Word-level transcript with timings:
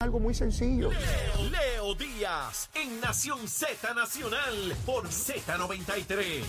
Algo 0.00 0.20
muy 0.20 0.34
sencillo. 0.34 0.90
Leo, 0.90 1.50
Leo 1.50 1.94
Díaz 1.94 2.68
en 2.74 3.00
Nación 3.00 3.48
Z 3.48 3.94
Nacional 3.94 4.76
por 4.84 5.08
Z93. 5.08 6.44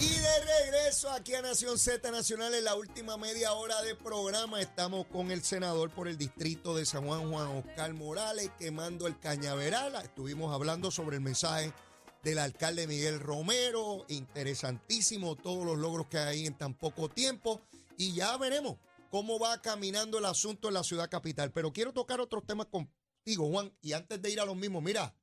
Y 0.00 0.08
de 0.08 0.62
regreso 0.62 1.10
aquí 1.10 1.34
a 1.34 1.42
Nación 1.42 1.78
Z 1.78 2.10
Nacional 2.10 2.54
en 2.54 2.64
la 2.64 2.74
última 2.74 3.18
media 3.18 3.52
hora 3.52 3.82
de 3.82 3.94
programa 3.94 4.62
estamos 4.62 5.04
con 5.08 5.30
el 5.30 5.42
senador 5.42 5.90
por 5.90 6.08
el 6.08 6.16
distrito 6.16 6.74
de 6.74 6.86
San 6.86 7.04
Juan, 7.04 7.30
Juan 7.30 7.48
Oscar 7.48 7.92
Morales, 7.92 8.50
quemando 8.58 9.06
el 9.08 9.18
cañaveral. 9.18 9.94
Estuvimos 9.96 10.54
hablando 10.54 10.90
sobre 10.90 11.16
el 11.16 11.22
mensaje 11.22 11.70
del 12.22 12.38
alcalde 12.38 12.86
Miguel 12.86 13.20
Romero. 13.20 14.06
Interesantísimo 14.08 15.36
todos 15.36 15.66
los 15.66 15.76
logros 15.76 16.06
que 16.06 16.16
hay 16.16 16.46
en 16.46 16.54
tan 16.54 16.72
poco 16.72 17.10
tiempo. 17.10 17.60
Y 17.98 18.14
ya 18.14 18.38
veremos 18.38 18.78
cómo 19.14 19.38
va 19.38 19.62
caminando 19.62 20.18
el 20.18 20.24
asunto 20.24 20.66
en 20.66 20.74
la 20.74 20.82
ciudad 20.82 21.08
capital. 21.08 21.52
Pero 21.52 21.72
quiero 21.72 21.92
tocar 21.92 22.20
otros 22.20 22.44
temas 22.44 22.66
contigo, 22.66 23.48
Juan. 23.48 23.72
Y 23.80 23.92
antes 23.92 24.20
de 24.20 24.28
ir 24.28 24.40
a 24.40 24.44
los 24.44 24.56
mismos, 24.56 24.82
mira, 24.82 25.14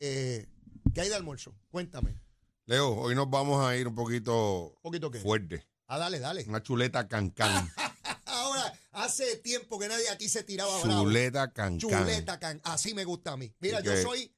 eh, 0.00 0.46
¿qué 0.94 1.02
hay 1.02 1.10
de 1.10 1.14
almuerzo? 1.14 1.54
Cuéntame. 1.68 2.18
Leo, 2.64 2.94
hoy 2.94 3.14
nos 3.14 3.28
vamos 3.28 3.62
a 3.62 3.76
ir 3.76 3.86
un 3.86 3.94
poquito 3.94 4.68
¿Un 4.76 4.80
poquito 4.80 5.10
qué? 5.10 5.18
fuerte. 5.20 5.68
Ah, 5.88 5.98
dale, 5.98 6.20
dale. 6.20 6.46
Una 6.48 6.62
chuleta 6.62 7.06
cancán. 7.06 7.70
Ahora, 8.24 8.72
hace 8.92 9.36
tiempo 9.36 9.78
que 9.78 9.88
nadie 9.88 10.08
aquí 10.08 10.30
se 10.30 10.42
tiraba 10.42 10.80
bravo. 10.82 11.02
chuleta 11.02 11.52
cancán. 11.52 11.78
Chuleta 11.78 12.38
can. 12.38 12.62
Así 12.64 12.94
me 12.94 13.04
gusta 13.04 13.32
a 13.32 13.36
mí. 13.36 13.54
Mira, 13.60 13.80
¿Y 13.80 13.84
yo 13.84 13.92
qué? 13.92 14.00
soy 14.02 14.34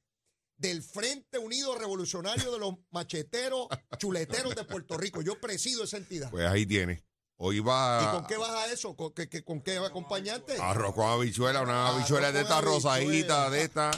del 0.57 0.83
Frente 0.83 1.37
Unido 1.37 1.77
Revolucionario 1.77 2.51
de 2.51 2.59
los 2.59 2.73
Macheteros 2.89 3.69
Chuleteros 3.97 4.53
de 4.53 4.65
Puerto 4.65 4.97
Rico. 4.97 5.21
Yo 5.21 5.39
presido 5.39 5.85
esa 5.85 5.95
entidad. 5.95 6.29
Pues 6.29 6.45
ahí 6.45 6.65
tiene. 6.65 7.05
Hoy 7.37 7.59
va 7.59 8.01
¿Y 8.03 8.15
con 8.15 8.25
qué 8.25 8.37
vas 8.37 8.49
a 8.49 8.71
eso? 8.71 8.95
¿Con 8.95 9.13
qué, 9.13 9.29
qué- 9.29 9.43
con 9.43 9.61
qué 9.61 9.77
acompañante? 9.77 10.57
arroz 10.59 10.95
con 10.95 11.05
habichuela, 11.07 11.61
una 11.61 11.89
habichuela 11.89 12.31
de 12.31 12.41
esta 12.41 12.61
rosadita, 12.61 13.49
de 13.49 13.61
esta. 13.63 13.91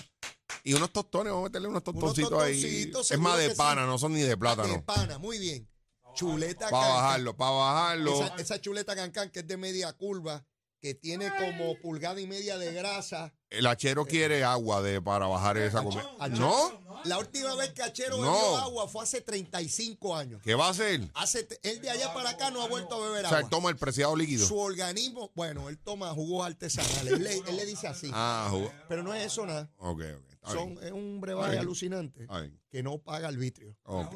Y 0.63 0.73
unos 0.73 0.91
tostones, 0.91 1.31
vamos 1.31 1.45
a 1.45 1.49
meterle 1.49 1.67
unos 1.69 1.83
tostoncitos 1.83 2.43
ahí. 2.43 2.61
tostoncitos, 2.61 3.11
Es 3.11 3.19
más 3.19 3.37
de 3.37 3.51
sí. 3.51 3.55
pana, 3.55 3.85
no 3.85 3.97
son 3.97 4.13
ni 4.13 4.21
de 4.21 4.29
De 4.29 4.37
plátano. 4.37 4.83
pana, 4.83 5.17
muy 5.17 5.39
bien. 5.39 5.69
Chuleta 6.15 6.69
Para 6.69 6.87
bajarlo, 6.89 7.37
para 7.37 7.51
bajarlo. 7.51 8.23
Esa, 8.25 8.35
esa 8.35 8.59
chuleta 8.61 8.93
cancán 8.95 9.29
que 9.29 9.39
es 9.39 9.47
de 9.47 9.55
media 9.55 9.93
curva, 9.93 10.45
que 10.81 10.93
tiene 10.95 11.31
como 11.37 11.79
pulgada 11.79 12.19
y 12.19 12.27
media 12.27 12.57
de 12.57 12.73
grasa. 12.73 13.33
El 13.49 13.65
hachero 13.65 14.05
quiere 14.05 14.43
agua 14.43 14.81
de 14.81 15.01
para 15.01 15.25
bajar 15.27 15.57
esa 15.57 15.83
comida. 15.83 16.03
¿No? 16.29 16.79
La 17.05 17.17
última 17.17 17.55
vez 17.55 17.71
que 17.71 17.81
Achero 17.81 18.17
No. 18.17 18.23
bebió 18.31 18.57
agua 18.57 18.87
fue 18.89 19.03
hace 19.03 19.21
35 19.21 20.15
años. 20.15 20.41
¿Qué 20.43 20.53
va 20.53 20.67
a 20.67 20.69
hacer? 20.71 21.09
Hace, 21.13 21.47
él 21.63 21.81
de 21.81 21.89
allá 21.89 22.13
para 22.13 22.31
acá 22.31 22.51
no 22.51 22.61
ha 22.61 22.67
vuelto 22.67 22.95
a 22.95 23.07
beber 23.07 23.25
O 23.25 23.29
sea, 23.29 23.37
agua. 23.37 23.47
él 23.47 23.49
toma 23.49 23.69
el 23.69 23.77
preciado 23.77 24.15
líquido. 24.15 24.45
Su 24.45 24.57
organismo, 24.59 25.31
bueno, 25.33 25.69
él 25.69 25.77
toma 25.79 26.09
jugos 26.13 26.45
artesanales. 26.45 27.13
Él 27.13 27.23
le, 27.23 27.37
él 27.37 27.55
le 27.55 27.65
dice 27.65 27.87
así. 27.87 28.11
Ah, 28.13 28.51
Pero 28.89 29.01
no 29.03 29.13
es 29.13 29.25
eso 29.25 29.45
nada. 29.45 29.69
ok, 29.77 30.01
ok. 30.17 30.51
Son, 30.51 30.77
es 30.83 30.91
un 30.91 31.19
brebaje 31.21 31.57
alucinante 31.59 32.27
que 32.69 32.81
no 32.83 32.97
paga 32.97 33.27
arbitrio. 33.27 33.75
Ok. 33.83 34.13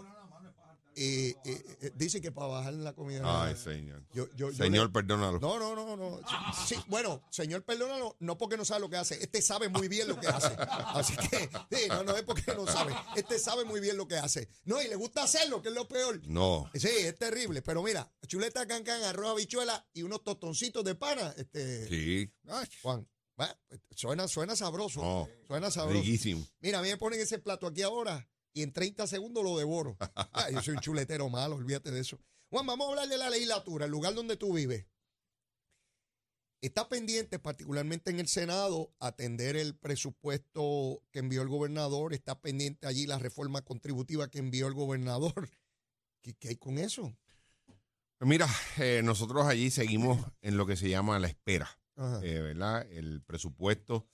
Y, 0.96 1.30
y- 1.30 1.36
y- 1.82 1.90
dice 1.96 2.22
que 2.22 2.32
para 2.32 2.48
bajar 2.48 2.74
la 2.74 2.94
comida. 2.94 3.22
Ay, 3.26 3.56
señor. 3.56 4.04
Yo- 4.14 4.28
yo- 4.36 4.52
yo 4.52 4.64
Señor, 4.64 4.88
le- 4.88 4.94
perdónalo. 4.94 5.40
No, 5.40 5.58
no, 5.60 5.76
no, 5.76 5.96
no. 5.98 6.20
Sí, 6.68 6.76
bueno, 6.88 7.24
señor, 7.32 7.64
perdónalo, 7.64 8.16
no 8.20 8.38
porque 8.38 8.58
no 8.58 8.66
sabe 8.66 8.82
lo 8.82 8.90
que 8.90 8.98
hace. 8.98 9.16
Este 9.24 9.42
sabe 9.42 9.70
muy 9.70 9.88
bien 9.88 10.08
lo 10.08 10.20
que 10.20 10.28
hace. 10.28 10.54
Así 10.58 11.16
que, 11.18 11.50
sí, 11.72 11.88
no, 11.90 12.04
no 12.04 12.16
es 12.16 12.24
porque 12.24 12.54
no 12.54 12.68
sabe. 12.68 12.94
Este 13.16 13.40
sabe 13.40 13.66
muy 13.66 13.80
bien 13.80 13.98
lo 13.98 14.08
que 14.08 14.18
hace. 14.18 14.48
No, 14.66 14.82
y 14.82 14.88
le 14.88 14.96
gusta 14.96 15.24
hacerlo, 15.24 15.62
que 15.62 15.70
es 15.70 15.76
lo 15.76 15.88
peor. 15.88 16.22
No. 16.28 16.70
Sí, 16.76 16.88
es 16.90 17.18
terrible. 17.18 17.62
Pero 17.62 17.82
mira, 17.84 18.12
chuleta 18.28 18.68
cancan, 18.68 19.02
arroz, 19.04 19.32
habichuela 19.32 19.86
y 19.94 20.04
unos 20.04 20.24
tostoncitos 20.24 20.84
de 20.84 20.96
pana. 20.96 21.34
Este, 21.38 21.88
Sí. 21.88 22.32
Ay, 22.48 22.68
Juan, 22.82 23.08
suena, 23.96 24.28
suena 24.28 24.56
sabroso. 24.56 25.02
No. 25.02 25.30
Suena 25.48 25.72
sabroso. 25.72 26.00
riquísimo. 26.02 26.46
Mira, 26.60 26.80
a 26.80 26.82
mí 26.82 26.90
me 26.90 26.98
ponen 26.98 27.20
ese 27.20 27.40
plato 27.40 27.68
aquí 27.68 27.82
ahora 27.82 28.28
y 28.54 28.62
en 28.64 28.72
30 28.72 29.08
segundos 29.08 29.44
lo 29.44 29.58
devoro. 29.58 29.98
Yo 30.54 30.62
soy 30.62 30.76
un 30.76 30.82
chuletero 30.82 31.30
malo, 31.30 31.56
olvídate 31.56 31.92
de 31.92 32.00
eso. 32.00 32.20
Juan, 32.50 32.66
vamos 32.66 32.88
a 32.88 32.90
hablar 32.92 33.10
de 33.10 33.18
la 33.18 33.30
legislatura, 33.30 33.86
el 33.86 33.92
lugar 33.92 34.14
donde 34.14 34.38
tú 34.38 34.54
vives. 34.54 34.86
Está 36.62 36.88
pendiente, 36.88 37.40
particularmente 37.40 38.10
en 38.10 38.20
el 38.20 38.28
Senado, 38.28 38.94
atender 39.00 39.58
el 39.58 39.76
presupuesto 39.76 41.04
que 41.12 41.20
envió 41.20 41.42
el 41.42 41.50
gobernador. 41.50 42.14
Está 42.14 42.40
pendiente 42.40 42.88
allí 42.88 43.06
la 43.06 43.20
reforma 43.20 43.64
contributiva 43.64 44.30
que 44.30 44.40
envió 44.40 44.68
el 44.68 44.74
gobernador. 44.74 45.50
¿Qué, 46.22 46.36
qué 46.36 46.50
hay 46.50 46.56
con 46.56 46.78
eso? 46.78 47.14
Mira, 48.26 48.48
eh, 48.78 49.02
nosotros 49.04 49.46
allí 49.46 49.70
seguimos 49.70 50.26
en 50.42 50.56
lo 50.56 50.66
que 50.66 50.78
se 50.78 50.90
llama 50.90 51.20
la 51.20 51.28
espera, 51.28 51.70
eh, 52.22 52.40
¿verdad? 52.40 52.90
El 52.90 53.22
presupuesto, 53.22 54.08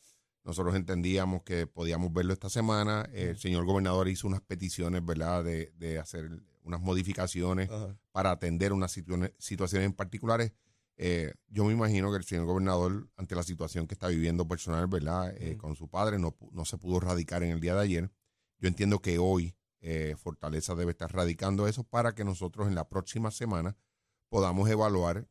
nosotros 0.44 0.76
entendíamos 0.76 1.44
que 1.44 1.68
podíamos 1.68 2.12
verlo 2.14 2.34
esta 2.34 2.50
semana. 2.50 3.08
El 3.14 3.38
señor 3.38 3.66
gobernador 3.66 4.08
hizo 4.08 4.28
unas 4.28 4.42
peticiones, 4.42 5.06
¿verdad? 5.06 5.44
De, 5.44 5.72
de 5.76 6.00
hacer 6.00 6.30
unas 6.64 6.82
modificaciones 6.82 7.70
Ajá. 7.70 7.96
para 8.12 8.32
atender 8.32 8.74
unas 8.74 8.96
situa- 8.96 9.34
situaciones 9.38 9.86
en 9.86 9.94
particulares. 9.94 10.54
Eh, 10.98 11.34
yo 11.48 11.64
me 11.66 11.72
imagino 11.74 12.12
que 12.12 12.18
el 12.18 12.24
señor 12.26 12.46
gobernador, 12.46 13.10
ante 13.16 13.34
la 13.36 13.44
situación 13.44 13.88
que 13.88 13.94
está 13.94 14.08
viviendo 14.08 14.48
personal, 14.48 14.88
¿verdad? 14.88 15.34
Eh. 15.38 15.56
Con 15.58 15.76
su 15.76 15.88
padre, 15.88 16.20
no, 16.20 16.36
no 16.52 16.66
se 16.66 16.78
pudo 16.78 17.00
radicar 17.00 17.42
en 17.44 17.52
el 17.52 17.60
día 17.62 17.74
de 17.76 17.82
ayer. 17.82 18.12
Yo 18.60 18.68
entiendo 18.68 19.00
que 19.00 19.18
hoy 19.18 19.56
eh, 19.82 20.16
Fortaleza 20.18 20.76
debe 20.76 20.92
estar 20.92 21.14
radicando 21.14 21.68
eso 21.68 21.84
para 21.86 22.14
que 22.14 22.26
nosotros 22.26 22.68
en 22.68 22.76
la 22.76 22.90
próxima 22.90 23.32
semana 23.32 23.78
podamos 24.28 24.70
evaluar 24.70 25.28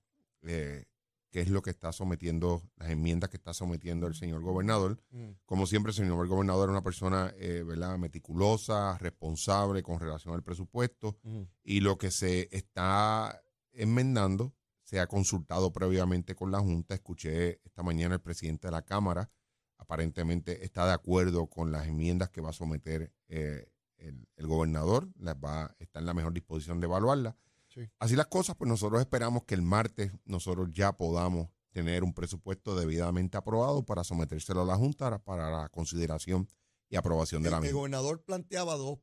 es 1.40 1.48
lo 1.48 1.62
que 1.62 1.70
está 1.70 1.92
sometiendo, 1.92 2.62
las 2.76 2.90
enmiendas 2.90 3.30
que 3.30 3.36
está 3.36 3.52
sometiendo 3.54 4.06
el 4.06 4.14
señor 4.14 4.42
gobernador. 4.42 5.02
Mm. 5.10 5.30
Como 5.46 5.66
siempre, 5.66 5.90
el 5.90 5.96
señor 5.96 6.26
gobernador 6.26 6.68
es 6.68 6.72
una 6.72 6.82
persona 6.82 7.32
eh, 7.36 7.62
¿verdad? 7.66 7.98
meticulosa, 7.98 8.96
responsable 8.98 9.82
con 9.82 10.00
relación 10.00 10.34
al 10.34 10.42
presupuesto 10.42 11.18
Ujú. 11.22 11.48
y 11.62 11.80
lo 11.80 11.98
que 11.98 12.10
se 12.10 12.48
está 12.50 13.40
enmendando 13.72 14.54
se 14.82 15.00
ha 15.00 15.06
consultado 15.06 15.72
previamente 15.72 16.34
con 16.34 16.50
la 16.50 16.60
Junta. 16.60 16.94
Escuché 16.94 17.60
esta 17.64 17.82
mañana 17.82 18.14
el 18.14 18.20
presidente 18.20 18.68
de 18.68 18.72
la 18.72 18.82
Cámara, 18.82 19.30
aparentemente 19.76 20.64
está 20.64 20.86
de 20.86 20.92
acuerdo 20.92 21.46
con 21.46 21.70
las 21.70 21.86
enmiendas 21.86 22.30
que 22.30 22.40
va 22.40 22.50
a 22.50 22.54
someter 22.54 23.12
eh, 23.28 23.70
el, 23.98 24.26
el 24.36 24.46
gobernador, 24.46 25.08
las 25.18 25.36
va, 25.36 25.74
está 25.78 25.98
en 25.98 26.06
la 26.06 26.14
mejor 26.14 26.32
disposición 26.32 26.80
de 26.80 26.86
evaluarlas. 26.86 27.34
Sí. 27.78 27.90
Así 27.98 28.16
las 28.16 28.26
cosas, 28.26 28.56
pues 28.56 28.68
nosotros 28.68 29.00
esperamos 29.00 29.44
que 29.44 29.54
el 29.54 29.62
martes 29.62 30.12
nosotros 30.24 30.68
ya 30.72 30.96
podamos 30.96 31.48
tener 31.70 32.02
un 32.02 32.12
presupuesto 32.12 32.74
debidamente 32.74 33.36
aprobado 33.36 33.84
para 33.84 34.02
sometérselo 34.02 34.62
a 34.62 34.64
la 34.64 34.76
Junta 34.76 35.22
para 35.22 35.50
la 35.50 35.68
consideración 35.68 36.48
y 36.88 36.96
aprobación 36.96 37.42
de 37.42 37.48
El, 37.48 37.52
la 37.52 37.56
el 37.58 37.62
misma. 37.64 37.76
gobernador 37.78 38.24
planteaba 38.24 38.74
dos, 38.76 38.98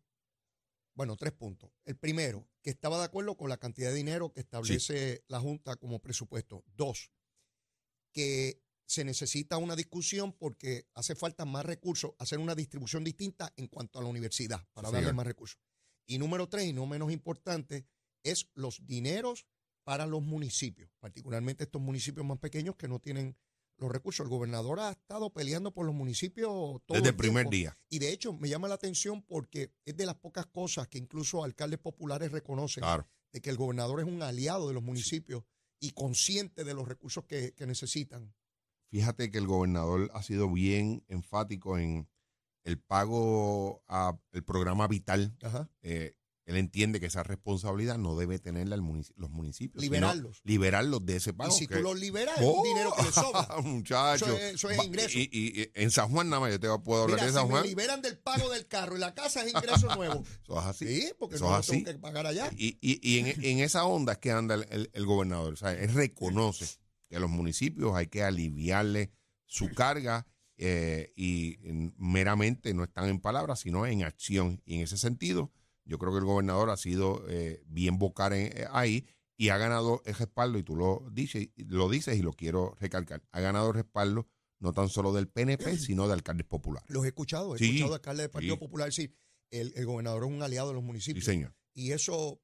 bueno, 0.95 1.15
tres 1.15 1.31
puntos. 1.33 1.71
El 1.85 1.95
primero, 1.97 2.47
que 2.61 2.71
estaba 2.71 2.97
de 2.97 3.05
acuerdo 3.05 3.37
con 3.37 3.49
la 3.49 3.57
cantidad 3.57 3.89
de 3.91 3.95
dinero 3.95 4.33
que 4.33 4.39
establece 4.41 5.23
la 5.27 5.39
Junta 5.39 5.75
como 5.75 5.99
presupuesto. 5.99 6.63
Dos, 6.75 7.11
que 8.11 8.61
se 8.87 9.03
necesita 9.03 9.57
una 9.57 9.75
discusión 9.75 10.33
porque 10.33 10.87
hace 10.93 11.15
falta 11.15 11.45
más 11.45 11.65
recursos, 11.65 12.11
hacer 12.19 12.39
una 12.39 12.55
distribución 12.55 13.03
distinta 13.03 13.53
en 13.57 13.67
cuanto 13.67 13.99
a 13.99 14.01
la 14.03 14.09
universidad, 14.09 14.65
para 14.73 14.87
Sí, 14.89 14.93
darle 14.93 15.07
señor. 15.07 15.15
más 15.15 15.27
recursos. 15.27 15.59
Y 16.07 16.17
número 16.17 16.47
tres, 16.49 16.65
y 16.65 16.73
no 16.73 16.85
menos 16.85 17.11
importante, 17.11 17.87
es 18.25 18.49
los 18.53 18.85
dineros 18.85 19.45
para 19.83 20.05
los 20.05 20.21
municipios, 20.23 20.89
particularmente 20.99 21.63
estos 21.63 21.81
municipios 21.81 22.25
más 22.25 22.39
pequeños 22.39 22.75
que 22.75 22.87
no 22.87 22.99
tienen 22.99 23.37
los 23.77 23.91
recursos. 23.91 24.23
El 24.25 24.29
gobernador 24.29 24.79
ha 24.79 24.91
estado 24.91 25.31
peleando 25.31 25.71
por 25.73 25.85
los 25.85 25.93
municipios 25.93 26.49
todo 26.85 26.97
Desde 26.97 27.09
el 27.09 27.15
primer 27.15 27.49
tiempo. 27.49 27.51
día. 27.75 27.79
Y 27.89 27.99
de 27.99 28.11
hecho 28.11 28.33
me 28.33 28.49
llama 28.49 28.67
la 28.67 28.75
atención 28.75 29.21
porque 29.21 29.71
es 29.85 29.95
de 29.95 30.05
las 30.05 30.15
pocas 30.15 30.45
cosas 30.47 30.87
que 30.87 30.97
incluso 30.97 31.43
alcaldes 31.43 31.79
populares 31.79 32.31
reconocen 32.31 32.81
Claro. 32.81 33.07
de 33.31 33.41
que 33.41 33.49
el 33.49 33.57
gobernador 33.57 33.99
es 33.99 34.07
un 34.07 34.21
aliado 34.23 34.67
de 34.67 34.73
los 34.73 34.81
municipios 34.83 35.43
y 35.79 35.91
consciente 35.91 36.63
de 36.63 36.73
los 36.73 36.87
recursos 36.87 37.25
que, 37.25 37.53
que 37.53 37.67
necesitan. 37.67 38.33
Fíjate 38.89 39.29
que 39.29 39.37
el 39.37 39.45
gobernador 39.47 40.09
ha 40.13 40.23
sido 40.23 40.49
bien 40.51 41.03
enfático 41.09 41.77
en 41.77 42.07
el 42.63 42.79
pago 42.79 43.83
al 43.87 44.17
programa 44.45 44.87
Vital. 44.87 45.37
Ajá. 45.43 45.69
Eh, 45.83 46.15
él 46.45 46.57
entiende 46.57 46.99
que 46.99 47.07
esa 47.07 47.23
responsabilidad 47.23 47.97
no 47.97 48.15
debe 48.15 48.37
tenerla 48.39 48.75
el 48.75 48.81
los 49.15 49.29
municipios. 49.31 49.81
Liberarlos. 49.81 50.41
liberarlos 50.43 51.05
de 51.05 51.15
ese 51.15 51.33
pago. 51.33 51.53
y 51.55 51.57
si 51.59 51.67
que- 51.67 51.77
tú 51.77 51.81
los 51.81 51.99
liberas, 51.99 52.37
es 52.37 52.43
¡Oh! 52.45 52.61
un 52.61 52.63
dinero 52.63 52.93
que 52.95 53.03
le 53.03 53.11
sobra. 53.11 53.47
Muchacho. 53.63 54.25
Eso 54.25 54.37
es- 54.37 54.53
eso 54.55 54.69
es 54.69 54.83
ingreso. 54.83 55.17
Y, 55.17 55.29
y- 55.31 55.61
y 55.61 55.71
en 55.73 55.89
San 55.91 56.09
Juan 56.09 56.29
nada 56.29 56.39
más, 56.41 56.51
yo 56.51 56.59
te 56.59 56.67
puedo 56.83 57.03
hablar 57.03 57.17
Mira, 57.17 57.25
de 57.25 57.31
si 57.31 57.35
San 57.37 57.47
me 57.47 57.51
Juan. 57.53 57.63
liberan 57.65 58.01
del 58.01 58.17
pago 58.19 58.49
del 58.51 58.67
carro 58.67 58.95
y 58.95 58.99
la 58.99 59.13
casa 59.15 59.43
es 59.43 59.53
ingreso 59.87 59.95
nuevo. 59.95 60.23
Eso 60.43 60.59
es 60.59 60.65
así. 60.65 61.01
Sí, 61.01 61.11
porque 61.17 61.35
Eso 61.37 61.45
no 61.49 61.57
es 61.59 61.67
lo 61.67 61.71
tengo 61.73 61.83
así. 61.89 61.93
que 61.95 61.99
pagar 61.99 62.27
allá. 62.27 62.51
Y, 62.55 62.77
y- 62.79 62.99
y 63.01 63.19
en, 63.19 63.43
en 63.43 63.59
esa 63.59 63.85
onda 63.85 64.13
es 64.13 64.19
que 64.19 64.31
anda 64.31 64.55
el, 64.55 64.67
el- 64.69 64.89
el 64.93 65.05
gobernador. 65.05 65.53
O 65.53 65.57
sea, 65.57 65.71
él 65.73 65.93
reconoce 65.93 66.67
que 67.09 67.15
a 67.15 67.19
los 67.19 67.29
municipios 67.29 67.95
hay 67.95 68.07
que 68.07 68.23
aliviarle 68.23 69.11
su 69.47 69.69
carga 69.71 70.27
eh, 70.57 71.11
y 71.15 71.57
en- 71.67 71.93
meramente 71.97 72.73
no 72.73 72.83
están 72.83 73.09
en 73.09 73.19
palabras, 73.19 73.59
sino 73.61 73.85
en 73.87 74.03
acción. 74.03 74.61
Y 74.65 74.75
en 74.75 74.81
ese 74.81 74.97
sentido, 74.97 75.51
yo 75.85 75.97
creo 75.99 76.11
que 76.11 76.19
el 76.19 76.25
gobernador 76.25 76.69
ha 76.69 76.77
sido 76.77 77.23
eh, 77.29 77.63
bien 77.67 77.97
vocal 77.97 78.33
en- 78.33 78.57
eh, 78.57 78.65
ahí 78.71 79.05
y 79.37 79.49
ha 79.49 79.57
ganado 79.57 80.01
el 80.05 80.15
respaldo, 80.15 80.57
y 80.57 80.63
tú 80.63 80.75
lo 80.75 81.07
dices, 81.11 81.49
lo 81.57 81.89
dices 81.89 82.17
y 82.17 82.21
lo 82.21 82.33
quiero 82.33 82.75
recalcar, 82.79 83.21
ha 83.31 83.39
ganado 83.41 83.69
el 83.69 83.73
respaldo 83.75 84.27
no 84.59 84.71
tan 84.73 84.87
solo 84.89 85.11
del 85.13 85.27
PNP, 85.27 85.57
sino 85.77 86.07
de 86.07 86.13
alcaldes 86.13 86.47
populares. 86.47 86.89
Los 86.89 87.03
he 87.05 87.07
escuchado, 87.09 87.55
he 87.55 87.59
Sí, 87.59 87.65
escuchado 87.65 87.93
alcaldes 87.95 88.23
del 88.23 88.31
Partido 88.31 88.55
sí. 88.55 88.59
Popular 88.59 88.87
decir, 88.87 89.15
el, 89.51 89.73
el 89.75 89.85
gobernador 89.85 90.23
es 90.23 90.29
un 90.31 90.41
aliado 90.41 90.69
de 90.69 90.73
los 90.75 90.81
Sí, 90.83 90.87
municipios. 90.87 91.25
señor. 91.25 91.53
y 91.73 91.91
eso 91.91 92.41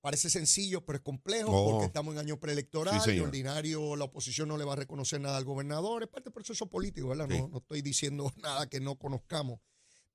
parece 0.00 0.28
sencillo, 0.28 0.84
pero 0.84 0.98
es 0.98 1.02
complejo 1.02 1.50
porque 1.64 1.86
estamos 1.86 2.12
en 2.14 2.20
año 2.20 2.38
preelectoral 2.38 3.00
y 3.14 3.20
ordinario 3.20 3.96
la 3.96 4.04
oposición 4.04 4.48
no 4.48 4.58
le 4.58 4.64
va 4.64 4.74
a 4.74 4.76
reconocer 4.76 5.18
nada 5.20 5.38
al 5.38 5.44
gobernador. 5.44 6.02
Es 6.02 6.08
parte 6.10 6.24
del 6.28 6.34
proceso 6.34 6.66
político, 6.68 7.08
¿verdad? 7.08 7.26
No 7.28 7.56
estoy 7.58 7.80
diciendo 7.80 8.30
nada 8.42 8.68
que 8.68 8.80
no 8.80 8.96
conozcamos. 8.96 9.60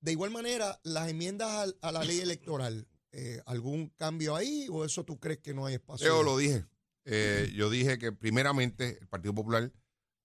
De 0.01 0.11
igual 0.11 0.31
manera, 0.31 0.79
las 0.83 1.09
enmiendas 1.09 1.73
a, 1.81 1.91
la 1.91 2.03
ley 2.03 2.19
electoral, 2.19 2.87
eh, 3.11 3.41
¿algún 3.45 3.89
cambio 3.89 4.35
ahí 4.35 4.67
o 4.71 4.85
eso 4.85 5.03
tú 5.03 5.19
crees 5.19 5.39
que 5.39 5.53
no 5.53 5.65
hay 5.65 5.75
espacio? 5.75 6.07
Yo 6.07 6.23
lo 6.23 6.37
dije. 6.37 6.65
Eh, 7.05 7.51
yo 7.55 7.69
dije 7.69 7.97
que 7.97 8.11
primeramente 8.11 8.97
el 9.01 9.07
Partido 9.07 9.33
Popular 9.33 9.71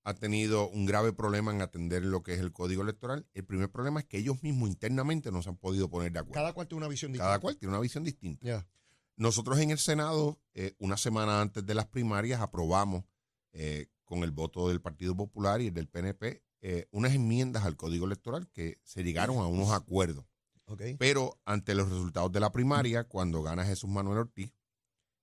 ha 0.04 0.14
tenido 0.14 0.68
un 0.68 0.84
grave 0.84 1.12
problema 1.12 1.50
en 1.50 1.62
atender 1.62 2.04
lo 2.04 2.22
que 2.22 2.34
es 2.34 2.40
el 2.40 2.52
código 2.52 2.82
electoral. 2.82 3.26
El 3.32 3.44
primer 3.44 3.70
problema 3.70 4.00
es 4.00 4.06
que 4.06 4.18
ellos 4.18 4.42
mismos 4.42 4.68
internamente 4.68 5.32
no 5.32 5.42
se 5.42 5.48
han 5.48 5.56
podido 5.56 5.88
poner 5.88 6.12
de 6.12 6.18
acuerdo. 6.18 6.34
Cada 6.34 6.52
cual 6.52 6.68
tiene 6.68 6.78
una 6.84 6.88
visión 6.88 7.10
distinta. 7.10 7.26
Cada 7.26 7.40
cual 7.40 7.56
tiene 7.56 7.72
una 7.72 7.80
visión 7.80 8.04
distinta. 8.04 8.68
Nosotros 9.16 9.58
en 9.60 9.70
el 9.70 9.78
Senado, 9.78 10.40
eh, 10.52 10.74
una 10.78 10.96
semana 10.96 11.40
antes 11.40 11.64
de 11.64 11.74
las 11.74 11.86
primarias, 11.86 12.40
aprobamos 12.40 13.04
eh, 13.52 13.86
con 14.04 14.24
el 14.24 14.30
voto 14.30 14.68
del 14.68 14.82
Partido 14.82 15.16
Popular 15.16 15.60
y 15.62 15.68
el 15.68 15.74
del 15.74 15.88
PNP 15.88 16.43
eh, 16.66 16.86
unas 16.90 17.14
enmiendas 17.14 17.64
al 17.64 17.76
código 17.76 18.06
electoral 18.06 18.48
que 18.48 18.78
se 18.82 19.02
llegaron 19.02 19.38
a 19.38 19.46
unos 19.46 19.70
acuerdos. 19.70 20.24
Pero 20.98 21.38
ante 21.44 21.74
los 21.74 21.90
resultados 21.90 22.32
de 22.32 22.40
la 22.40 22.50
primaria, 22.50 23.04
cuando 23.04 23.42
gana 23.42 23.64
Jesús 23.64 23.90
Manuel 23.90 24.18
Ortiz, 24.18 24.54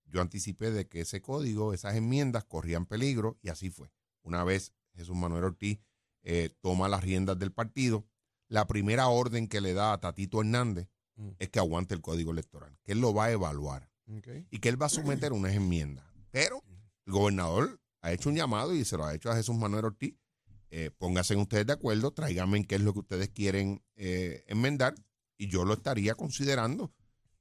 yo 0.05 0.21
anticipé 0.21 0.71
de 0.71 0.87
que 0.87 1.01
ese 1.01 1.21
código, 1.21 1.73
esas 1.73 1.95
enmiendas 1.95 2.43
corrían 2.43 2.85
peligro 2.85 3.39
y 3.41 3.49
así 3.49 3.69
fue. 3.69 3.91
Una 4.21 4.43
vez 4.43 4.73
Jesús 4.93 5.15
Manuel 5.15 5.45
Ortiz 5.45 5.79
eh, 6.23 6.55
toma 6.61 6.87
las 6.87 7.03
riendas 7.03 7.39
del 7.39 7.51
partido, 7.51 8.05
la 8.47 8.67
primera 8.67 9.07
orden 9.07 9.47
que 9.47 9.61
le 9.61 9.73
da 9.73 9.93
a 9.93 9.99
Tatito 9.99 10.41
Hernández 10.41 10.89
Mm. 11.21 11.29
es 11.39 11.49
que 11.49 11.59
aguante 11.59 11.93
el 11.93 12.01
código 12.01 12.31
electoral, 12.31 12.77
que 12.83 12.93
él 12.93 13.01
lo 13.01 13.13
va 13.13 13.25
a 13.25 13.31
evaluar 13.31 13.89
y 14.49 14.59
que 14.59 14.69
él 14.69 14.81
va 14.81 14.87
a 14.87 14.89
someter 14.89 15.31
unas 15.33 15.53
enmiendas. 15.53 16.05
Pero 16.31 16.63
el 17.05 17.13
gobernador 17.13 17.79
ha 18.01 18.11
hecho 18.11 18.29
un 18.29 18.35
llamado 18.35 18.73
y 18.73 18.83
se 18.83 18.97
lo 18.97 19.05
ha 19.05 19.13
hecho 19.13 19.29
a 19.31 19.35
Jesús 19.35 19.55
Manuel 19.55 19.85
Ortiz. 19.85 20.15
Eh, 20.73 20.89
pónganse 20.97 21.35
ustedes 21.35 21.67
de 21.67 21.73
acuerdo, 21.73 22.11
tráiganme 22.11 22.57
en 22.57 22.63
qué 22.65 22.75
es 22.75 22.81
lo 22.81 22.93
que 22.93 22.99
ustedes 22.99 23.29
quieren 23.29 23.83
eh, 23.97 24.43
enmendar 24.47 24.95
y 25.37 25.47
yo 25.49 25.65
lo 25.65 25.73
estaría 25.73 26.15
considerando. 26.15 26.93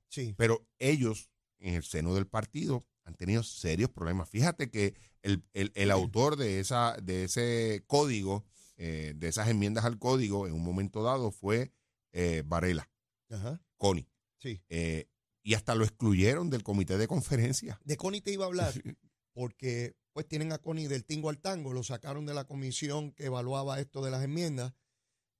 Sí. 0.09 0.35
Pero 0.37 0.67
ellos, 0.79 1.31
en 1.61 1.75
el 1.75 1.85
seno 1.85 2.15
del 2.15 2.27
partido, 2.27 2.85
han 3.05 3.15
tenido 3.15 3.43
serios 3.44 3.91
problemas. 3.91 4.29
Fíjate 4.29 4.71
que 4.71 4.94
el, 5.23 5.44
el- 5.53 5.71
el 5.75 5.91
autor 5.91 6.37
de, 6.37 6.59
esa, 6.61 6.97
de 7.03 7.25
ese 7.25 7.85
código, 7.87 8.44
eh, 8.77 9.12
de 9.17 9.29
esas 9.29 9.49
enmiendas 9.49 9.85
al 9.85 9.99
código, 9.99 10.47
en 10.49 10.53
un 10.55 10.62
momento 10.65 11.03
dado 11.03 11.31
fue 11.31 11.73
eh, 12.12 12.43
Varela, 12.44 12.91
Ajá. 13.31 13.62
Connie. 13.77 14.09
Sí. 14.38 14.61
Eh, 14.69 15.06
y 15.43 15.55
hasta 15.55 15.75
lo 15.77 15.85
excluyeron 15.85 16.50
del 16.50 16.62
comité 16.65 16.99
de 16.99 17.06
conferencia. 17.06 17.81
De 17.85 17.97
Connie 17.97 18.21
te 18.23 18.32
iba 18.32 18.44
a 18.44 18.49
hablar 18.49 18.73
porque 19.32 19.94
pues 20.12 20.27
tienen 20.27 20.53
a 20.53 20.59
Connie 20.59 20.89
del 20.89 21.05
tingo 21.05 21.31
al 21.31 21.39
tango, 21.39 21.73
lo 21.73 21.83
sacaron 21.83 22.27
de 22.27 22.35
la 22.35 22.45
comisión 22.45 23.12
que 23.12 23.27
evaluaba 23.27 23.81
esto 23.81 24.03
de 24.03 24.11
las 24.11 24.25
enmiendas. 24.25 24.75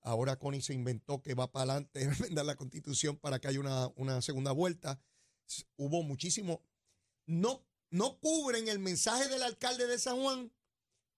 Ahora 0.01 0.37
Connie 0.39 0.61
se 0.61 0.73
inventó 0.73 1.21
que 1.21 1.35
va 1.35 1.51
para 1.51 1.73
adelante 1.73 1.99
a 2.05 2.13
enmendar 2.13 2.45
la 2.45 2.55
constitución 2.55 3.17
para 3.17 3.39
que 3.39 3.47
haya 3.47 3.59
una, 3.59 3.87
una 3.95 4.21
segunda 4.21 4.51
vuelta. 4.51 4.99
Hubo 5.75 6.03
muchísimo. 6.03 6.63
No, 7.25 7.65
no 7.89 8.19
cubren 8.19 8.67
el 8.67 8.79
mensaje 8.79 9.27
del 9.27 9.43
alcalde 9.43 9.85
de 9.85 9.99
San 9.99 10.21
Juan, 10.21 10.51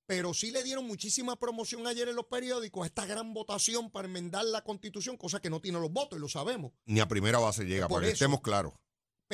pero 0.06 0.34
sí 0.34 0.52
le 0.52 0.64
dieron 0.64 0.86
muchísima 0.86 1.38
promoción 1.38 1.88
ayer 1.88 2.10
en 2.10 2.16
los 2.16 2.26
periódicos 2.26 2.84
a 2.84 2.88
esta 2.88 3.06
gran 3.06 3.34
votación 3.34 3.90
para 3.90 4.08
enmendar 4.08 4.46
la 4.46 4.64
constitución, 4.64 5.18
cosa 5.18 5.40
que 5.40 5.50
no 5.50 5.62
tiene 5.62 5.80
los 5.80 5.92
votos 5.92 6.18
y 6.18 6.22
lo 6.22 6.28
sabemos. 6.28 6.74
Ni 6.86 7.00
a 7.00 7.08
primera 7.08 7.40
base 7.40 7.64
llega, 7.64 7.88
para 7.88 8.06
que 8.06 8.12
estemos 8.12 8.42
claros. 8.42 8.74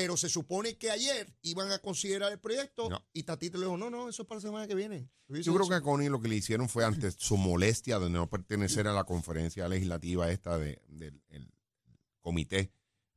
Pero 0.02 0.16
se 0.16 0.30
supone 0.30 0.78
que 0.78 0.90
ayer 0.92 1.36
iban 1.42 1.72
a 1.74 1.80
considerar 1.80 2.32
el 2.32 2.40
proyecto 2.40 2.90
No. 2.90 3.04
y 3.12 3.24
Tatito 3.24 3.58
le 3.58 3.66
dijo, 3.66 3.76
no, 3.78 3.90
no, 3.90 4.08
eso 4.08 4.22
es 4.22 4.28
para 4.30 4.38
la 4.38 4.42
semana 4.42 4.66
que 4.68 4.76
viene. 4.76 5.10
Yo 5.28 5.54
creo 5.54 5.68
que 5.68 5.76
a 5.76 5.82
Connie 5.82 6.08
lo 6.08 6.22
que 6.22 6.30
le 6.30 6.36
hicieron 6.38 6.70
fue 6.70 6.86
ante 6.86 7.12
su 7.12 7.36
molestia 7.36 8.00
de 8.00 8.10
no 8.10 8.30
pertenecer 8.30 8.88
a 8.88 8.94
la 8.94 9.04
conferencia 9.04 9.68
legislativa 9.68 10.32
esta 10.32 10.58
de- 10.58 10.82
del 10.88 11.22
el 11.30 11.52
comité 12.22 12.72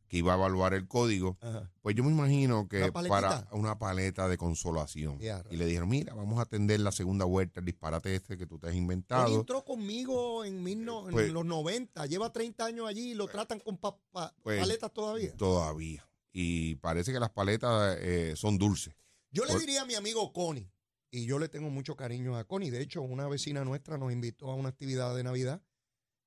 que 0.09 0.19
iba 0.19 0.33
a 0.35 0.37
evaluar 0.37 0.75
el 0.75 0.87
código, 0.89 1.39
Ajá. 1.41 1.71
pues 1.81 1.97
yo 1.97 2.05
me 2.05 2.11
imagino 2.11 2.69
que 2.69 2.83
¿Una 2.83 2.93
para 3.09 3.49
una 3.53 3.79
paleta 3.79 4.29
de 4.29 4.37
consolación. 4.37 5.19
Y 5.51 5.57
le 5.57 5.65
dijeron, 5.65 5.89
mira, 5.89 6.13
vamos 6.13 6.39
a 6.39 6.43
atender 6.43 6.81
la 6.81 6.93
segunda 6.93 7.25
vuelta, 7.25 7.61
el 7.61 7.67
disparate 7.67 8.15
este 8.15 8.37
que 8.37 8.47
tú 8.47 8.59
te 8.59 8.69
has 8.69 8.75
inventado. 8.75 9.35
entró 9.35 9.65
conmigo 9.65 10.45
en, 10.45 10.63
mil 10.63 10.85
no- 10.85 11.07
en 11.09 11.13
Pues- 11.15 11.33
los 11.33 11.47
90, 11.47 12.05
lleva 12.07 12.31
30 12.31 12.67
años 12.67 12.87
allí 12.89 13.13
y 13.13 13.15
lo 13.15 13.27
tratan 13.27 13.61
con 13.61 13.79
pa- 13.79 13.97
pa- 14.11 14.35
Pues- 14.43 14.61
paletas 14.61 14.93
todavía. 14.93 15.35
Todavía. 15.35 16.07
Y 16.33 16.77
parece 16.77 17.13
que 17.13 17.21
las 17.21 17.31
paletas 17.31 17.97
eh, 18.01 18.35
son 18.37 18.57
dulces. 18.59 18.95
Yo 19.31 19.45
le 19.45 19.59
diría 19.59 19.83
a 19.83 19.85
mi 19.87 19.95
amigo 19.95 20.33
Connie, 20.33 20.71
y 21.11 21.27
yo 21.27 21.39
le 21.39 21.49
tengo 21.49 21.69
mucho 21.71 21.95
cariño 21.97 22.37
a 22.37 22.45
Connie, 22.47 22.71
de 22.71 22.81
hecho 22.81 23.03
una 23.03 23.29
vecina 23.29 23.65
nuestra 23.65 23.99
nos 23.99 24.13
invitó 24.13 24.51
a 24.51 24.55
una 24.55 24.71
actividad 24.71 25.15
de 25.15 25.23
Navidad 25.25 25.63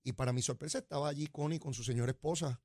y 0.03 0.13
para 0.13 0.31
mi 0.33 0.41
sorpresa 0.43 0.77
estaba 0.77 1.09
allí 1.09 1.25
Connie 1.27 1.57
con 1.59 1.73
su 1.73 1.83
señora 1.83 2.11
esposa 2.11 2.61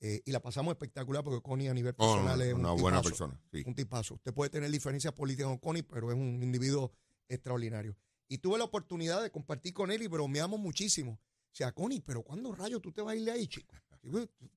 eh, 0.00 0.22
y 0.24 0.30
la 0.30 0.40
pasamos 0.40 0.70
espectacular 0.72 1.24
porque 1.24 1.42
Connie 1.42 1.68
a 1.68 1.74
nivel 1.74 1.94
Oh, 1.98 2.12
personal 2.14 2.40
es 2.42 2.54
una 2.54 2.72
un 2.72 2.80
buena 2.80 2.98
tipazo. 2.98 3.08
persona. 3.10 3.42
Sí. 3.52 3.64
un 3.66 3.74
tipazo. 3.74 4.14
Usted 4.14 4.32
puede 4.32 4.50
tener 4.50 4.70
diferencias 4.70 5.12
políticas 5.12 5.48
con 5.48 5.58
Connie, 5.58 5.82
pero 5.82 6.10
es 6.12 6.16
un 6.16 6.40
individuo 6.42 6.92
extraordinario. 7.28 7.96
Y 8.28 8.38
tuve 8.38 8.58
la 8.58 8.64
oportunidad 8.64 9.20
de 9.22 9.32
compartir 9.32 9.72
con 9.74 9.90
él 9.90 10.02
y 10.02 10.06
bromeamos 10.06 10.60
muchísimo. 10.60 11.12
O 11.12 11.54
sea, 11.58 11.72
Connie, 11.72 12.00
pero 12.00 12.22
¿cuándo 12.22 12.52
rayos 12.54 12.80
tú 12.80 12.92
te 12.92 13.02
vas 13.02 13.14
a 13.14 13.16
irle 13.16 13.32
ahí, 13.32 13.48
chico? 13.48 13.74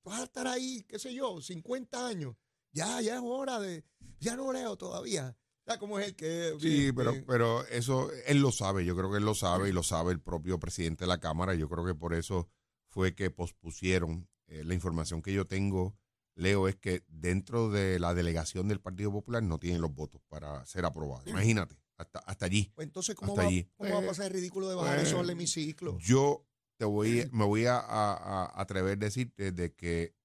Vas 0.04 0.20
a 0.20 0.24
estar 0.24 0.48
ahí, 0.48 0.84
qué 0.88 1.00
sé 1.00 1.14
yo, 1.14 1.42
50 1.42 2.08
años. 2.08 2.36
Ya, 2.72 3.02
ya 3.02 3.16
es 3.16 3.22
hora 3.24 3.60
de... 3.60 3.84
Ya 4.20 4.36
no 4.36 4.54
leo 4.54 4.78
todavía. 4.78 5.36
Ya 5.66 5.78
como 5.78 6.00
es 6.00 6.08
el 6.08 6.16
que... 6.16 6.56
Sí, 6.60 6.80
bien, 6.80 6.96
pero, 6.96 7.12
bien. 7.12 7.26
pero 7.28 7.66
eso 7.68 8.10
él 8.26 8.40
lo 8.40 8.52
sabe, 8.52 8.86
yo 8.86 8.96
creo 8.96 9.12
que 9.12 9.18
él 9.18 9.26
lo 9.26 9.36
sabe 9.36 9.70
y 9.70 9.72
lo 9.72 9.84
sabe 9.84 10.12
el 10.12 10.22
propio 10.22 10.60
presidente 10.60 11.04
de 11.04 11.10
la 11.10 11.20
Cámara. 11.20 11.54
Yo 11.56 11.70
creo 11.70 11.86
que 11.86 11.96
por 11.96 12.14
eso 12.14 12.50
fue 12.88 13.16
que 13.16 13.30
pospusieron 13.30 14.28
eh, 14.48 14.64
la 14.64 14.74
información 14.74 15.22
que 15.22 15.34
yo 15.34 15.48
tengo, 15.48 15.98
Leo, 16.36 16.68
es 16.68 16.76
que 16.76 17.04
dentro 17.08 17.70
de 17.70 18.00
la 18.00 18.14
delegación 18.14 18.68
del 18.68 18.82
Partido 18.82 19.12
Popular 19.12 19.44
no 19.44 19.60
tienen 19.60 19.82
los 19.82 19.94
votos 19.94 20.22
para 20.28 20.66
ser 20.66 20.86
aprobados. 20.86 21.28
Imagínate, 21.28 21.78
hasta, 21.98 22.20
hasta 22.20 22.46
allí. 22.46 22.72
Pues 22.76 22.88
entonces, 22.88 23.16
¿cómo, 23.16 23.34
hasta 23.34 23.44
va, 23.44 23.48
allí. 23.48 23.70
cómo 23.78 23.94
va 23.94 24.00
a 24.00 24.08
pasar 24.08 24.28
el 24.28 24.34
ridículo 24.34 24.70
de 24.70 24.76
bajar 24.76 25.00
eh, 25.00 25.04
eso 25.04 25.20
al 25.20 25.30
hemiciclo? 25.30 25.98
Yo 26.00 26.46
te 26.82 26.86
voy, 26.86 27.30
me 27.32 27.46
voy 27.46 27.68
a, 27.68 27.78
a- 27.78 28.16
a 28.56 28.60
atrever 28.60 28.94
a 28.94 28.96
decirte 28.96 29.52
de 29.52 29.72
que 29.76 30.16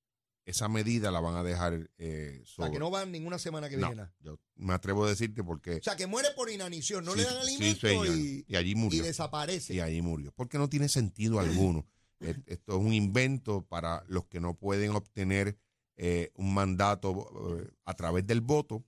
esa 0.47 0.69
medida 0.69 1.11
la 1.11 1.21
van 1.21 1.35
a 1.35 1.43
dejar 1.43 1.91
eh, 1.99 2.39
O 2.43 2.47
sea, 2.47 2.55
sobre- 2.57 2.71
que 2.73 2.79
no 2.79 2.89
van 2.91 3.13
ninguna 3.13 3.39
semana 3.39 3.69
que 3.69 3.77
No, 3.77 3.89
viene. 3.89 4.09
yo 4.21 4.39
me 4.55 4.73
atrevo 4.73 5.05
a 5.05 5.09
decirte 5.11 5.45
porque 5.45 5.75
O 5.77 5.83
sea, 5.83 5.97
que 5.97 6.07
muere 6.07 6.29
por 6.35 6.49
inanición. 6.51 7.05
No 7.05 7.13
Sí, 7.13 7.19
le 7.19 7.25
dan 7.25 7.35
sí, 7.35 7.41
alimento 7.57 7.87
señor. 7.89 8.07
y, 8.07 8.45
y 8.49 8.57
allí 8.57 8.71
y 8.71 8.75
murió. 8.75 9.05
desaparece. 9.05 9.75
Y 9.75 9.81
ahí 9.81 10.01
murió. 10.01 10.33
Porque 10.33 10.57
no 10.57 10.71
tiene 10.71 10.89
sentido 10.89 11.39
alguno. 11.41 11.87
Et- 12.21 12.43
Esto 12.47 12.73
es 12.73 12.79
un 12.79 12.95
invento 12.95 13.67
para 13.67 14.03
los 14.09 14.25
que 14.29 14.41
no 14.41 14.55
pueden 14.55 14.93
obtener 14.93 15.59
eh, 15.99 16.31
un 16.37 16.55
mandato 16.55 17.59
eh, 17.59 17.69
a 17.85 17.93
través 17.95 18.27
del 18.27 18.41
voto, 18.41 18.83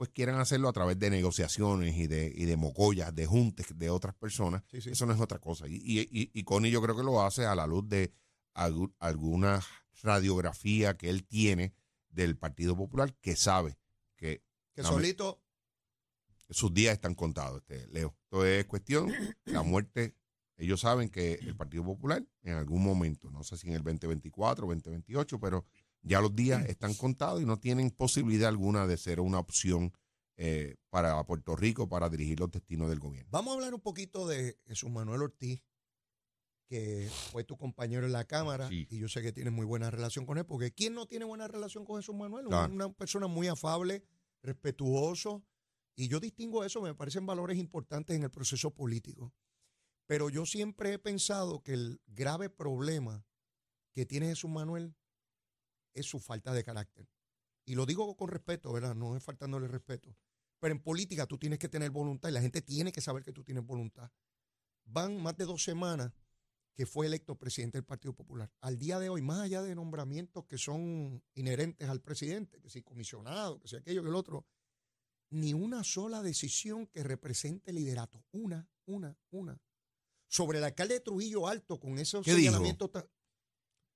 pues 0.00 0.08
quieran 0.14 0.40
hacerlo 0.40 0.66
a 0.70 0.72
través 0.72 0.98
de 0.98 1.10
negociaciones 1.10 1.94
y 1.94 2.06
de, 2.06 2.32
y 2.34 2.46
de 2.46 2.56
mocollas, 2.56 3.14
de 3.14 3.26
juntes 3.26 3.66
de 3.76 3.90
otras 3.90 4.14
personas. 4.14 4.62
Sí, 4.70 4.80
sí. 4.80 4.88
Eso 4.92 5.04
no 5.04 5.12
es 5.12 5.20
otra 5.20 5.38
cosa. 5.38 5.68
Y, 5.68 5.74
y, 5.74 6.30
y- 6.32 6.42
Connie 6.44 6.70
yo 6.70 6.80
creo 6.80 6.96
que 6.96 7.02
lo 7.02 7.20
hace 7.22 7.44
a 7.44 7.54
la 7.54 7.66
luz 7.66 7.86
de 7.86 8.10
algu- 8.54 8.94
alguna 8.98 9.60
radiografía 10.02 10.96
que 10.96 11.10
él 11.10 11.26
tiene 11.26 11.74
del 12.08 12.38
Partido 12.38 12.74
Popular 12.78 13.14
que 13.20 13.36
sabe 13.36 13.76
que 14.16 14.42
Que 14.72 14.82
solito 14.82 15.42
sus 16.48 16.72
días 16.72 16.94
están 16.94 17.14
contados, 17.14 17.58
este, 17.60 17.86
Leo. 17.88 18.16
Esto 18.24 18.46
es 18.46 18.64
cuestión, 18.64 19.12
la 19.44 19.62
muerte, 19.62 20.16
ellos 20.56 20.80
saben 20.80 21.10
que 21.10 21.34
el 21.34 21.54
Partido 21.56 21.84
Popular 21.84 22.24
en 22.42 22.54
algún 22.54 22.82
momento, 22.82 23.30
no 23.30 23.44
sé 23.44 23.58
si 23.58 23.68
en 23.68 23.74
el 23.74 23.82
2024, 23.82 24.66
2028, 24.66 25.38
pero 25.38 25.66
ya 26.02 26.20
los 26.20 26.34
días 26.34 26.64
están 26.66 26.94
contados 26.94 27.42
y 27.42 27.46
no 27.46 27.58
tienen 27.58 27.90
posibilidad 27.90 28.48
alguna 28.48 28.86
de 28.86 28.96
ser 28.96 29.20
una 29.20 29.38
opción 29.38 29.92
eh, 30.36 30.76
para 30.88 31.22
Puerto 31.24 31.54
Rico 31.56 31.88
para 31.88 32.08
dirigir 32.08 32.40
los 32.40 32.50
destinos 32.50 32.88
del 32.88 32.98
gobierno. 32.98 33.28
Vamos 33.30 33.52
a 33.52 33.54
hablar 33.56 33.74
un 33.74 33.80
poquito 33.80 34.26
de 34.26 34.58
Jesús 34.66 34.90
Manuel 34.90 35.22
Ortiz, 35.22 35.62
que 36.66 37.10
fue 37.32 37.44
tu 37.44 37.56
compañero 37.58 38.06
en 38.06 38.12
la 38.12 38.24
Cámara, 38.24 38.68
Sí. 38.68 38.86
y 38.90 38.98
yo 38.98 39.08
sé 39.08 39.22
que 39.22 39.32
tienes 39.32 39.52
muy 39.52 39.66
buena 39.66 39.90
relación 39.90 40.24
con 40.24 40.38
él, 40.38 40.46
porque 40.46 40.72
¿quién 40.72 40.94
no 40.94 41.06
tiene 41.06 41.24
buena 41.24 41.48
relación 41.48 41.84
con 41.84 41.96
Jesús 41.96 42.14
Manuel? 42.14 42.46
Claro. 42.46 42.72
Una 42.72 42.90
persona 42.92 43.26
muy 43.26 43.48
afable, 43.48 44.04
respetuoso, 44.42 45.44
y 45.96 46.08
yo 46.08 46.20
distingo 46.20 46.64
eso, 46.64 46.80
me 46.80 46.94
parecen 46.94 47.26
valores 47.26 47.58
importantes 47.58 48.16
en 48.16 48.22
el 48.22 48.30
proceso 48.30 48.70
político. 48.72 49.34
Pero 50.06 50.30
yo 50.30 50.46
siempre 50.46 50.94
he 50.94 50.98
pensado 50.98 51.62
que 51.62 51.74
el 51.74 52.00
grave 52.06 52.48
problema 52.48 53.26
que 53.92 54.06
tiene 54.06 54.28
Jesús 54.28 54.50
Manuel 54.50 54.94
es 55.94 56.06
su 56.06 56.18
falta 56.20 56.52
de 56.52 56.64
carácter. 56.64 57.08
Y 57.64 57.74
lo 57.74 57.86
digo 57.86 58.16
con 58.16 58.28
respeto, 58.28 58.72
¿verdad? 58.72 58.94
No 58.94 59.16
es 59.16 59.22
faltándole 59.22 59.68
respeto. 59.68 60.16
Pero 60.58 60.74
en 60.74 60.82
política 60.82 61.26
tú 61.26 61.38
tienes 61.38 61.58
que 61.58 61.68
tener 61.68 61.90
voluntad 61.90 62.28
y 62.28 62.32
la 62.32 62.40
gente 62.40 62.62
tiene 62.62 62.92
que 62.92 63.00
saber 63.00 63.22
que 63.22 63.32
tú 63.32 63.42
tienes 63.42 63.64
voluntad. 63.64 64.10
van 64.84 65.22
más 65.22 65.36
de 65.36 65.44
dos 65.44 65.62
semanas 65.62 66.12
que 66.74 66.86
fue 66.86 67.06
electo 67.06 67.36
presidente 67.36 67.78
del 67.78 67.84
Partido 67.84 68.14
Popular. 68.14 68.50
Al 68.60 68.78
día 68.78 68.98
de 68.98 69.08
hoy, 69.08 69.22
más 69.22 69.40
allá 69.40 69.62
de 69.62 69.74
nombramientos 69.74 70.46
que 70.46 70.58
son 70.58 71.22
inherentes 71.34 71.88
al 71.88 72.00
presidente, 72.00 72.60
que 72.60 72.70
si 72.70 72.82
comisionado, 72.82 73.60
que 73.60 73.68
si 73.68 73.76
aquello, 73.76 74.02
que 74.02 74.08
el 74.08 74.14
otro, 74.14 74.46
ni 75.30 75.54
una 75.54 75.84
sola 75.84 76.22
decisión 76.22 76.86
que 76.86 77.02
represente 77.02 77.72
liderato. 77.72 78.24
Una, 78.32 78.68
una, 78.86 79.16
una. 79.30 79.60
Sobre 80.26 80.58
el 80.58 80.64
alcalde 80.64 80.94
de 80.94 81.00
Trujillo 81.00 81.48
Alto, 81.48 81.78
con 81.78 81.98
esos 81.98 82.24
¿Qué 82.24 82.34
dijo? 82.34 82.60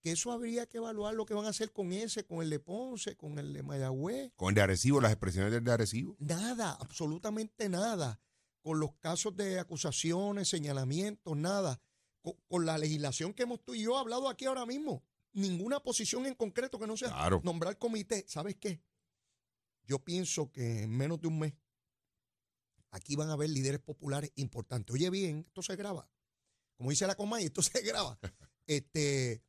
Que 0.04 0.12
eso 0.12 0.32
habría 0.32 0.66
que 0.66 0.76
evaluar 0.76 1.14
lo 1.14 1.24
que 1.24 1.32
van 1.32 1.46
a 1.46 1.48
hacer 1.48 1.72
con 1.72 1.90
ese, 1.94 2.26
con 2.26 2.42
el 2.42 2.50
de 2.50 2.60
Ponce, 2.60 3.16
con 3.16 3.38
el 3.38 3.54
de 3.54 3.62
Mayagüez. 3.62 4.32
Con 4.36 4.50
el 4.50 4.54
de 4.54 4.60
Arecibo, 4.60 5.00
las 5.00 5.10
expresiones 5.12 5.50
del 5.50 5.64
de 5.64 5.72
Arecibo. 5.72 6.14
Nada, 6.18 6.72
absolutamente 6.78 7.70
nada. 7.70 8.20
Con 8.60 8.80
los 8.80 8.92
casos 8.96 9.34
de 9.34 9.58
acusaciones, 9.58 10.46
señalamientos, 10.48 11.34
nada. 11.38 11.80
Con, 12.20 12.34
con 12.48 12.66
la 12.66 12.76
legislación 12.76 13.32
que 13.32 13.44
hemos 13.44 13.64
tú 13.64 13.72
y 13.74 13.82
yo 13.84 13.96
hablado 13.96 14.28
aquí 14.28 14.44
ahora 14.44 14.66
mismo. 14.66 15.02
Ninguna 15.32 15.80
posición 15.80 16.26
en 16.26 16.34
concreto 16.34 16.78
que 16.78 16.86
no 16.86 16.98
sea 16.98 17.08
Claro. 17.08 17.40
nombrar 17.42 17.78
comité. 17.78 18.26
¿Sabes 18.28 18.56
qué? 18.56 18.82
Yo 19.86 20.00
pienso 20.04 20.52
que 20.52 20.82
en 20.82 20.90
menos 20.90 21.18
de 21.18 21.28
un 21.28 21.38
mes 21.38 21.54
aquí 22.90 23.16
van 23.16 23.30
a 23.30 23.32
haber 23.32 23.48
líderes 23.48 23.80
populares 23.80 24.32
importantes. 24.36 24.92
Oye 24.92 25.08
bien, 25.08 25.44
esto 25.48 25.62
se 25.62 25.76
graba. 25.76 26.06
Como 26.76 26.90
dice 26.90 27.06
la 27.06 27.14
Comay, 27.14 27.46
esto 27.46 27.62
se 27.62 27.80
graba. 27.80 28.18
Este, 28.66 29.42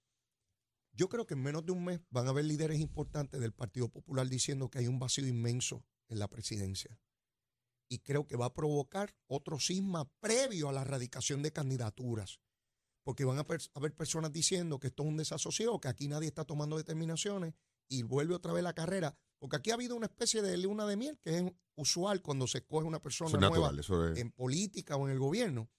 yo 0.96 1.10
creo 1.10 1.26
que 1.26 1.34
en 1.34 1.44
menos 1.44 1.66
de 1.66 1.74
un 1.74 1.84
mes 1.84 2.00
van 2.10 2.28
a 2.28 2.30
haber 2.30 2.46
líderes 2.46 2.80
importantes 2.80 3.40
del 3.42 3.54
Partido 3.54 3.90
Popular 3.90 4.28
diciendo 4.28 4.70
que 4.70 4.80
hay 4.80 4.88
un 4.88 5.00
vacío 5.00 5.28
inmenso 5.28 5.84
en 6.08 6.20
la 6.20 6.30
presidencia. 6.30 7.00
Y 7.90 8.00
creo 8.00 8.26
que 8.26 8.38
va 8.38 8.48
a 8.48 8.54
provocar 8.54 9.16
otro 9.28 9.60
cisma 9.60 10.10
previo 10.20 10.70
a 10.70 10.74
la 10.74 10.82
erradicación 10.82 11.44
de 11.44 11.52
candidaturas. 11.52 12.40
Porque 13.04 13.26
van 13.26 13.38
a 13.38 13.46
haber 13.76 13.94
personas 13.94 14.32
diciendo 14.32 14.80
que 14.80 14.88
esto 14.88 15.04
es 15.04 15.10
un 15.10 15.18
desasosiego, 15.18 15.80
que 15.80 15.90
aquí 15.90 16.08
nadie 16.08 16.28
está 16.28 16.46
tomando 16.46 16.78
determinaciones 16.78 17.54
y 17.88 18.02
vuelve 18.02 18.34
otra 18.34 18.54
vez 18.54 18.64
la 18.64 18.74
carrera. 18.74 19.16
Porque 19.38 19.58
aquí 19.58 19.70
ha 19.70 19.76
habido 19.76 19.96
una 19.96 20.08
especie 20.08 20.42
de 20.42 20.58
luna 20.58 20.88
de 20.88 20.98
miel 20.98 21.20
que 21.22 21.38
es 21.38 21.44
usual 21.76 22.22
cuando 22.24 22.48
se 22.48 22.60
escoge 22.60 22.88
una 22.88 23.02
persona 23.02 23.30
es 23.30 23.40
nueva 23.40 23.56
natural, 23.56 23.80
eso 23.80 24.08
es. 24.08 24.18
en 24.18 24.32
política 24.32 24.96
o 24.96 25.06
en 25.06 25.14
el 25.14 25.20
gobierno. 25.20 25.70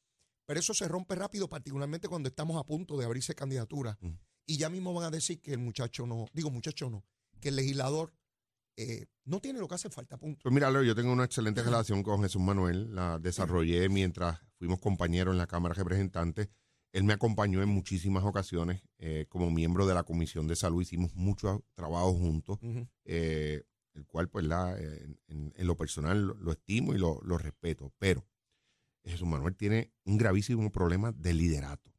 Pero 0.46 0.60
eso 0.60 0.74
se 0.74 0.86
rompe 0.86 1.16
rápido, 1.16 1.48
particularmente 1.48 2.06
cuando 2.06 2.28
estamos 2.28 2.56
a 2.56 2.64
punto 2.64 2.96
de 2.96 3.04
abrirse 3.04 3.34
candidaturas. 3.34 3.96
Mm. 4.00 4.14
Y 4.46 4.56
ya 4.58 4.68
mismo 4.70 4.94
van 4.94 5.04
a 5.06 5.10
decir 5.10 5.40
que 5.40 5.52
el 5.52 5.58
muchacho 5.58 6.06
no, 6.06 6.26
digo 6.32 6.50
muchacho 6.50 6.88
no, 6.88 7.04
que 7.40 7.48
el 7.48 7.56
legislador 7.56 8.12
eh, 8.76 9.06
no 9.24 9.40
tiene 9.40 9.58
lo 9.58 9.66
que 9.68 9.74
hace 9.74 9.90
falta, 9.90 10.16
punto. 10.18 10.40
Pues 10.42 10.54
mira, 10.54 10.70
Leo, 10.70 10.82
yo 10.82 10.94
tengo 10.94 11.12
una 11.12 11.24
excelente 11.24 11.62
relación 11.62 12.02
con 12.02 12.22
Jesús 12.22 12.40
Manuel. 12.42 12.94
La 12.94 13.18
desarrollé 13.18 13.88
mientras 13.88 14.38
fuimos 14.58 14.78
compañeros 14.80 15.32
en 15.32 15.38
la 15.38 15.46
Cámara 15.46 15.74
de 15.74 15.78
Representantes. 15.82 16.48
Él 16.92 17.04
me 17.04 17.12
acompañó 17.12 17.62
en 17.62 17.68
muchísimas 17.68 18.24
ocasiones 18.24 18.82
eh, 18.98 19.26
como 19.28 19.50
miembro 19.50 19.86
de 19.86 19.94
la 19.94 20.04
Comisión 20.04 20.46
de 20.46 20.56
Salud. 20.56 20.80
Hicimos 20.82 21.14
mucho 21.14 21.64
trabajo 21.74 22.12
juntos, 22.14 22.58
eh, 23.04 23.64
el 23.94 24.06
cual, 24.06 24.28
pues, 24.28 24.44
la, 24.46 24.78
en, 24.78 25.18
en- 25.26 25.52
en 25.56 25.66
lo 25.66 25.76
personal 25.76 26.22
lo, 26.22 26.34
lo 26.34 26.52
estimo 26.52 26.94
y 26.94 26.98
lo, 26.98 27.20
lo 27.22 27.36
respeto. 27.38 27.92
Pero 27.98 28.26
Jesús 29.04 29.26
Manuel 29.26 29.56
tiene 29.56 29.92
un 30.04 30.16
gravísimo 30.18 30.70
problema 30.70 31.12
de 31.12 31.34
liderato, 31.34 31.92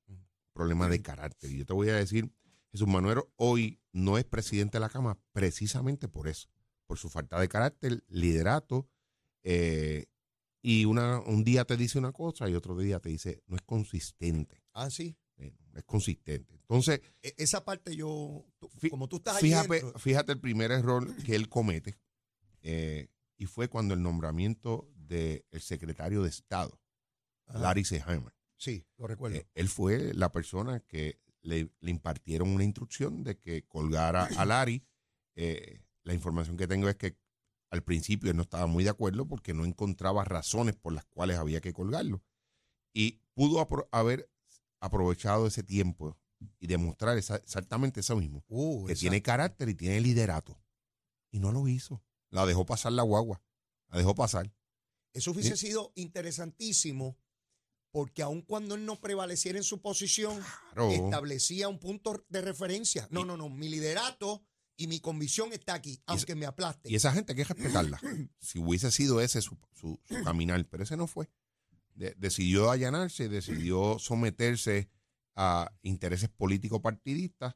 problema 0.53 0.87
de 0.87 1.01
carácter. 1.01 1.51
Y 1.51 1.57
yo 1.59 1.65
te 1.65 1.73
voy 1.73 1.89
a 1.89 1.95
decir, 1.95 2.31
Jesús 2.77 2.87
Manuel 2.93 3.23
hoy 3.37 3.81
no 3.91 4.19
es 4.19 4.23
presidente 4.25 4.77
de 4.77 4.81
la 4.81 4.89
Cámara 4.89 5.19
precisamente 5.31 6.07
por 6.07 6.27
eso, 6.27 6.47
por 6.85 6.99
su 6.99 7.09
falta 7.09 7.39
de 7.39 7.49
carácter, 7.49 8.03
liderato, 8.07 8.87
eh, 9.41 10.05
y 10.61 10.85
una, 10.85 11.19
un 11.21 11.43
día 11.43 11.65
te 11.65 11.75
dice 11.75 11.97
una 11.97 12.11
cosa 12.11 12.47
y 12.47 12.53
otro 12.53 12.77
día 12.77 12.99
te 12.99 13.09
dice, 13.09 13.41
no 13.47 13.55
es 13.55 13.63
consistente, 13.63 14.61
Ah, 14.73 14.91
sí. 14.91 15.17
eh, 15.37 15.55
es 15.73 15.83
consistente. 15.85 16.53
Entonces, 16.53 17.01
E- 17.23 17.33
esa 17.37 17.65
parte 17.65 17.95
yo, 17.95 18.45
tú- 18.59 18.69
como 18.91 19.07
tú 19.09 19.15
estás 19.17 19.37
ahí 19.37 19.41
fíjate, 19.49 19.73
dentro, 19.81 19.97
fíjate 19.99 20.31
el 20.33 20.39
primer 20.39 20.69
error 20.71 21.15
que 21.23 21.35
él 21.35 21.49
comete, 21.49 21.97
eh, 22.61 23.07
y 23.37 23.47
fue 23.47 23.69
cuando 23.69 23.95
el 23.95 24.03
nombramiento 24.03 24.87
del 24.93 25.43
secretario 25.61 26.21
de 26.21 26.29
Estado, 26.29 26.79
Ajá. 27.47 27.57
Larry 27.57 27.85
Seheimer, 27.85 28.33
Sí, 28.55 28.85
lo 28.97 29.07
recuerdo. 29.07 29.35
eh, 29.37 29.47
él 29.55 29.67
fue 29.67 30.13
la 30.13 30.31
persona 30.31 30.79
que 30.81 31.19
le, 31.47 31.71
le 31.79 31.91
impartieron 31.91 32.49
una 32.49 32.63
instrucción 32.63 33.23
de 33.23 33.37
que 33.39 33.63
colgara 33.67 34.25
a 34.37 34.45
Larry. 34.45 34.85
Eh, 35.35 35.81
la 36.03 36.13
información 36.13 36.57
que 36.57 36.67
tengo 36.67 36.89
es 36.89 36.95
que 36.95 37.17
al 37.69 37.83
principio 37.83 38.31
él 38.31 38.37
no 38.37 38.43
estaba 38.43 38.65
muy 38.67 38.83
de 38.83 38.89
acuerdo 38.89 39.27
porque 39.27 39.53
no 39.53 39.65
encontraba 39.65 40.23
razones 40.23 40.75
por 40.75 40.93
las 40.93 41.05
cuales 41.05 41.37
había 41.37 41.61
que 41.61 41.73
colgarlo. 41.73 42.23
Y 42.93 43.21
pudo 43.33 43.59
apro- 43.65 43.87
haber 43.91 44.29
aprovechado 44.79 45.47
ese 45.47 45.63
tiempo 45.63 46.17
y 46.59 46.67
demostrar 46.67 47.17
esa- 47.17 47.37
exactamente 47.37 47.99
eso 48.01 48.15
mismo, 48.15 48.43
Uh, 48.47 48.85
que 48.85 48.95
tiene 48.95 49.21
carácter 49.21 49.69
y 49.69 49.75
tiene 49.75 49.99
liderato. 50.01 50.59
Y 51.31 51.39
no 51.39 51.51
lo 51.51 51.67
hizo. 51.67 52.03
La 52.29 52.45
dejó 52.45 52.65
pasar 52.65 52.91
la 52.93 53.03
guagua. 53.03 53.41
La 53.89 53.97
dejó 53.97 54.15
pasar. 54.15 54.53
Eso 55.13 55.31
hubiese 55.31 55.57
sido 55.57 55.91
interesantísimo 55.95 57.17
porque 57.97 58.21
aun 58.21 58.43
cuando 58.43 58.75
él 58.75 58.85
no 58.85 58.99
prevaleciera 59.01 59.57
en 59.57 59.63
su 59.63 59.81
posición, 59.81 60.39
Claro. 60.75 60.91
establecía 60.91 61.67
un 61.67 61.79
punto 61.79 62.23
de 62.29 62.41
referencia. 62.41 63.07
No, 63.09 63.25
no, 63.25 63.37
no, 63.37 63.49
mi 63.49 63.69
liderato 63.69 64.43
y 64.77 64.85
mi 64.85 64.99
convicción 64.99 65.51
está 65.51 65.73
aquí, 65.73 65.99
aunque 66.05 66.35
me 66.35 66.45
aplaste. 66.45 66.91
Y 66.91 66.95
esa 66.95 67.11
gente 67.11 67.31
hay 67.31 67.37
que 67.37 67.43
respetarla. 67.43 67.99
Si 68.39 68.59
hubiese 68.59 68.91
sido 68.91 69.19
ese 69.19 69.41
su, 69.41 69.57
su- 69.73 69.99
su 70.07 70.23
caminar, 70.23 70.63
pero 70.69 70.83
ese 70.83 70.95
no 70.95 71.07
fue. 71.07 71.27
De- 71.95 72.13
decidió 72.19 72.69
allanarse, 72.69 73.29
decidió 73.29 73.97
someterse 73.97 74.91
a 75.35 75.71
intereses 75.81 76.29
políticos 76.29 76.79
partidistas. 76.81 77.55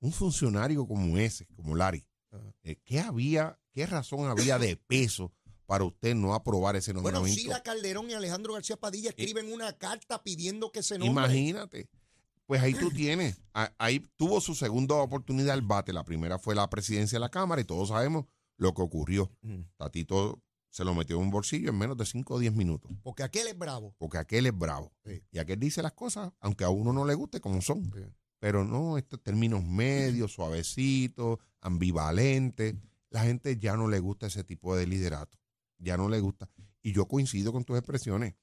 Un 0.00 0.12
funcionario 0.12 0.86
como 0.86 1.18
ese, 1.18 1.44
como 1.54 1.76
Larry, 1.76 2.06
Ajá. 2.30 2.54
eh, 2.62 2.76
¿qué 2.82 3.00
había, 3.00 3.60
qué 3.72 3.84
razón 3.84 4.30
había 4.30 4.58
de 4.58 4.78
peso 4.78 5.34
para 5.72 5.84
usted 5.84 6.14
no 6.14 6.34
aprobar 6.34 6.76
ese 6.76 6.92
Bueno, 6.92 7.12
nombramiento? 7.12 7.40
Sila 7.40 7.62
Calderón 7.62 8.10
y 8.10 8.12
Alejandro 8.12 8.52
García 8.52 8.76
Padilla 8.76 9.08
escriben 9.08 9.50
una 9.50 9.72
carta 9.72 10.22
pidiendo 10.22 10.70
que 10.70 10.82
se 10.82 10.98
nombre. 10.98 11.24
Imagínate. 11.24 11.88
Pues 12.44 12.60
ahí 12.60 12.74
tú 12.74 12.90
tienes. 12.94 13.40
Ahí 13.78 14.00
tuvo 14.18 14.42
su 14.42 14.54
segunda 14.54 14.96
oportunidad 14.96 15.54
el 15.54 15.62
bate. 15.62 15.94
La 15.94 16.04
primera 16.04 16.38
fue 16.38 16.54
la 16.54 16.68
presidencia 16.68 17.16
de 17.16 17.20
la 17.20 17.30
Cámara 17.30 17.62
y 17.62 17.64
todos 17.64 17.88
sabemos 17.88 18.26
lo 18.58 18.74
que 18.74 18.82
ocurrió. 18.82 19.32
Ujú. 19.42 19.64
Tatito 19.78 20.42
se 20.68 20.84
lo 20.84 20.94
metió 20.94 21.16
en 21.16 21.22
un 21.22 21.30
bolsillo 21.30 21.70
en 21.70 21.78
menos 21.78 21.96
de 21.96 22.04
5 22.04 22.34
o 22.34 22.38
10 22.38 22.52
minutos. 22.52 22.92
Porque 23.02 23.22
aquel 23.22 23.46
es 23.46 23.56
bravo. 23.56 23.94
Porque 23.96 24.18
aquel 24.18 24.44
es 24.44 24.58
bravo. 24.58 24.92
Sí. 25.06 25.22
Y 25.30 25.38
aquel 25.38 25.58
dice 25.58 25.80
las 25.80 25.92
cosas, 25.92 26.34
aunque 26.40 26.64
a 26.64 26.68
uno 26.68 26.92
no 26.92 27.06
le 27.06 27.14
guste 27.14 27.40
como 27.40 27.62
son. 27.62 27.82
Sí. 27.94 28.04
Pero 28.40 28.62
no, 28.62 28.98
estos 28.98 29.22
términos 29.22 29.64
medios, 29.64 30.32
suavecitos, 30.34 31.38
ambivalentes. 31.62 32.74
La 33.08 33.22
gente 33.22 33.56
ya 33.56 33.74
no 33.74 33.88
le 33.88 34.00
gusta 34.00 34.26
ese 34.26 34.44
tipo 34.44 34.76
de 34.76 34.86
liderato. 34.86 35.38
Ya 35.82 35.96
no 35.96 36.08
le 36.08 36.20
gusta. 36.20 36.48
Y 36.82 36.92
yo 36.92 37.06
coincido 37.06 37.52
con 37.52 37.64
tus 37.64 37.76
expresiones. 37.76 38.34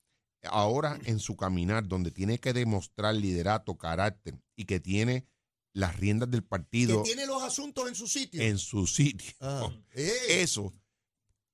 Ahora, 0.43 0.97
en 1.05 1.19
su 1.19 1.35
caminar, 1.35 1.87
donde 1.87 2.11
tiene 2.11 2.37
que 2.39 2.53
demostrar 2.53 3.15
liderato, 3.15 3.77
carácter 3.77 4.39
y 4.55 4.65
que 4.65 4.79
tiene 4.79 5.25
las 5.73 5.97
riendas 5.97 6.29
del 6.31 6.41
Que 6.43 6.47
partido 6.47 7.03
tiene 7.03 7.25
los 7.25 7.43
asuntos 7.43 7.87
en 7.87 7.95
su 7.95 8.07
sitio. 8.07 8.41
en 8.41 8.57
su 8.57 8.87
sitio. 8.87 9.33
Ah. 9.41 9.69
Eh. 9.93 10.41
Eso, 10.41 10.71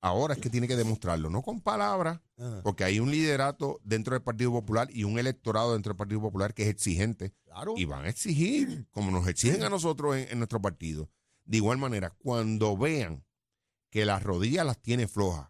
ahora 0.02 0.36
es 0.36 0.40
que 0.40 0.50
tiene 0.52 0.68
que 0.68 0.76
demostrarlo, 0.76 1.30
no 1.30 1.42
con 1.42 1.62
palabras, 1.62 2.20
Ah. 2.38 2.60
porque 2.64 2.84
hay 2.84 3.00
un 3.00 3.10
liderato 3.12 3.80
dentro 3.84 4.14
del 4.14 4.22
Partido 4.22 4.52
Popular 4.52 4.88
y 4.92 5.04
un 5.04 5.18
electorado 5.18 5.74
dentro 5.74 5.92
del 5.94 5.98
Partido 5.98 6.22
Popular 6.22 6.54
que 6.54 6.64
es 6.64 6.70
exigente 6.70 7.34
Claro. 7.46 7.74
y 7.78 7.86
van 7.86 8.06
a 8.06 8.10
exigir, 8.10 8.86
como 8.92 9.10
nos 9.10 9.28
exigen 9.28 9.64
a 9.64 9.70
nosotros 9.70 10.16
en, 10.18 10.28
en 10.30 10.38
nuestro 10.40 10.62
partido. 10.62 11.10
De 11.46 11.58
igual 11.58 11.78
manera, 11.78 12.10
cuando 12.12 12.76
vean 12.78 13.24
que 13.90 14.06
las 14.06 14.22
rodillas 14.22 14.66
las 14.66 14.82
tiene 14.82 15.08
flojas, 15.08 15.50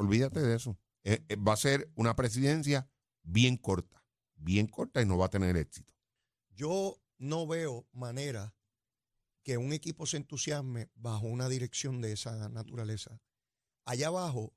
olvídate 0.00 0.40
de 0.40 0.56
eso. 0.56 0.78
Eh, 1.04 1.24
eh, 1.28 1.36
va 1.36 1.52
a 1.54 1.56
ser 1.56 1.90
una 1.94 2.14
presidencia 2.16 2.88
bien 3.22 3.56
corta, 3.56 4.04
bien 4.34 4.66
corta 4.66 5.00
y 5.02 5.06
no 5.06 5.16
va 5.18 5.26
a 5.26 5.30
tener 5.30 5.56
éxito. 5.56 5.92
Yo 6.50 7.00
no 7.18 7.46
veo 7.46 7.86
manera 7.92 8.54
que 9.42 9.56
un 9.56 9.72
equipo 9.72 10.06
se 10.06 10.16
entusiasme 10.18 10.90
bajo 10.94 11.26
una 11.26 11.48
dirección 11.48 12.00
de 12.00 12.12
esa 12.12 12.48
naturaleza. 12.48 13.20
Allá 13.84 14.08
abajo 14.08 14.54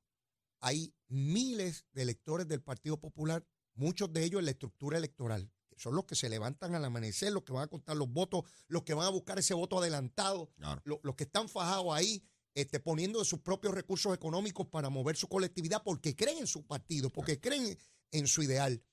hay 0.60 0.94
miles 1.08 1.86
de 1.94 2.02
electores 2.04 2.48
del 2.48 2.62
Partido 2.62 3.00
Popular, 3.00 3.46
muchos 3.76 4.12
de 4.12 4.24
ellos 4.24 4.40
en 4.40 4.46
la 4.46 4.52
estructura 4.52 4.98
electoral, 4.98 5.52
que 5.70 5.80
son 5.80 5.96
los 5.96 6.06
que 6.06 6.16
se 6.16 6.30
levantan 6.30 6.76
al 6.76 6.86
amanecer, 6.86 7.32
los 7.34 7.44
que 7.44 7.54
van 7.54 7.64
a 7.64 7.68
contar 7.68 7.96
los 7.98 8.10
votos, 8.10 8.44
los 8.68 8.84
que 8.84 8.94
van 8.94 9.08
a 9.08 9.10
buscar 9.10 9.40
ese 9.40 9.54
voto 9.54 9.80
adelantado, 9.80 10.52
lo- 10.84 11.00
los 11.04 11.16
que 11.16 11.24
están 11.24 11.48
fajados 11.50 11.94
ahí, 11.94 12.24
este, 12.56 12.80
poniendo 12.80 13.20
de 13.20 13.26
sus 13.26 13.40
propios 13.40 13.74
recursos 13.74 14.14
económicos 14.14 14.68
para 14.68 14.90
mover 14.90 15.16
su 15.16 15.28
colectividad 15.28 15.84
porque 15.84 16.16
creen 16.16 16.40
en 16.40 16.48
su 16.48 16.66
partido, 16.66 17.10
porque 17.10 17.40
creen 17.40 17.78
en 18.12 18.28
su 18.28 18.44
ideal. 18.44 18.84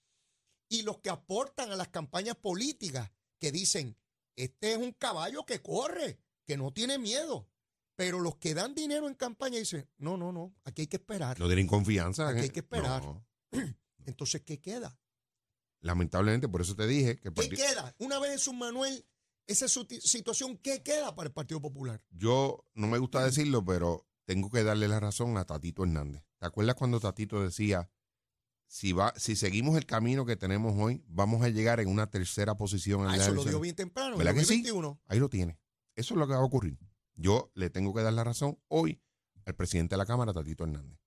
Y 0.68 0.82
los 0.82 0.98
que 0.98 1.10
aportan 1.10 1.72
a 1.72 1.76
las 1.76 1.88
campañas 1.88 2.36
políticas, 2.36 3.10
que 3.38 3.50
dicen, 3.50 3.96
este 4.36 4.72
es 4.72 4.78
un 4.78 4.92
caballo 4.92 5.44
que 5.44 5.60
corre, 5.60 6.18
que 6.46 6.56
no 6.56 6.72
tiene 6.72 6.98
miedo. 6.98 7.48
Pero 7.96 8.20
los 8.20 8.36
que 8.36 8.54
dan 8.54 8.74
dinero 8.74 9.08
en 9.08 9.14
campaña 9.14 9.58
dicen, 9.58 9.88
no, 9.98 10.16
no, 10.16 10.32
no, 10.32 10.54
aquí 10.64 10.82
hay 10.82 10.88
que 10.88 10.96
esperar. 10.96 11.38
No 11.38 11.46
tienen 11.46 11.66
confianza. 11.66 12.28
Aquí 12.28 12.40
¿eh? 12.40 12.42
hay 12.44 12.50
que 12.50 12.60
esperar. 12.60 13.02
No. 13.02 13.26
Entonces, 14.06 14.42
¿qué 14.42 14.60
queda? 14.60 14.98
lamentablemente, 15.80 16.48
por 16.48 16.60
eso 16.60 16.76
te 16.76 16.86
dije 16.86 17.18
que 17.18 17.32
¿Qué 17.32 17.48
queda? 17.48 17.94
Una 17.98 18.18
vez 18.18 18.32
es 18.32 18.48
un 18.48 18.58
Manuel, 18.58 19.04
esa 19.50 19.66
es 19.66 19.72
su 19.72 19.84
ti- 19.84 20.00
situación, 20.00 20.56
¿qué 20.58 20.82
queda 20.82 21.14
para 21.14 21.28
el 21.28 21.32
Partido 21.32 21.60
Popular? 21.60 22.02
yo 22.10 22.64
no 22.74 22.86
me 22.86 22.98
gusta 22.98 23.24
decirlo, 23.24 23.64
pero 23.64 24.06
tengo 24.24 24.50
que 24.50 24.62
darle 24.62 24.88
la 24.88 25.00
razón 25.00 25.36
a 25.36 25.44
Tatito 25.44 25.82
Hernández. 25.84 26.22
¿Te 26.38 26.46
acuerdas 26.46 26.74
cuando 26.76 27.00
Tatito 27.00 27.42
decía, 27.42 27.90
si, 28.66 28.92
va, 28.92 29.12
si 29.16 29.34
seguimos 29.36 29.76
el 29.76 29.86
camino 29.86 30.24
que 30.24 30.36
tenemos 30.36 30.74
hoy, 30.78 31.02
vamos 31.08 31.42
a 31.42 31.48
llegar 31.48 31.80
en 31.80 31.88
una 31.88 32.08
tercera 32.08 32.56
posición 32.56 33.00
en 33.00 33.06
Ah, 33.08 33.16
la 33.16 33.22
eso 33.24 33.26
lo 33.26 33.32
elección"? 33.42 33.52
dio 33.52 33.60
bien 33.60 33.74
temprano, 33.76 34.16
¿Verdad 34.16 34.32
que 34.34 34.40
sí? 34.44 34.62
2021. 34.62 35.00
Ahí 35.06 35.18
lo 35.18 35.28
tiene. 35.28 35.58
Eso 35.96 36.14
es 36.14 36.18
lo 36.18 36.26
que 36.28 36.34
va 36.34 36.38
a 36.40 36.44
ocurrir. 36.44 36.78
Yo 37.14 37.50
le 37.54 37.68
tengo 37.70 37.92
que 37.92 38.02
dar 38.02 38.12
la 38.12 38.22
razón 38.24 38.58
hoy 38.68 39.02
al 39.44 39.54
presidente 39.56 39.94
de 39.94 39.98
la 39.98 40.06
Cámara, 40.06 40.32
Tatito 40.32 40.64
Hernández. 40.64 40.98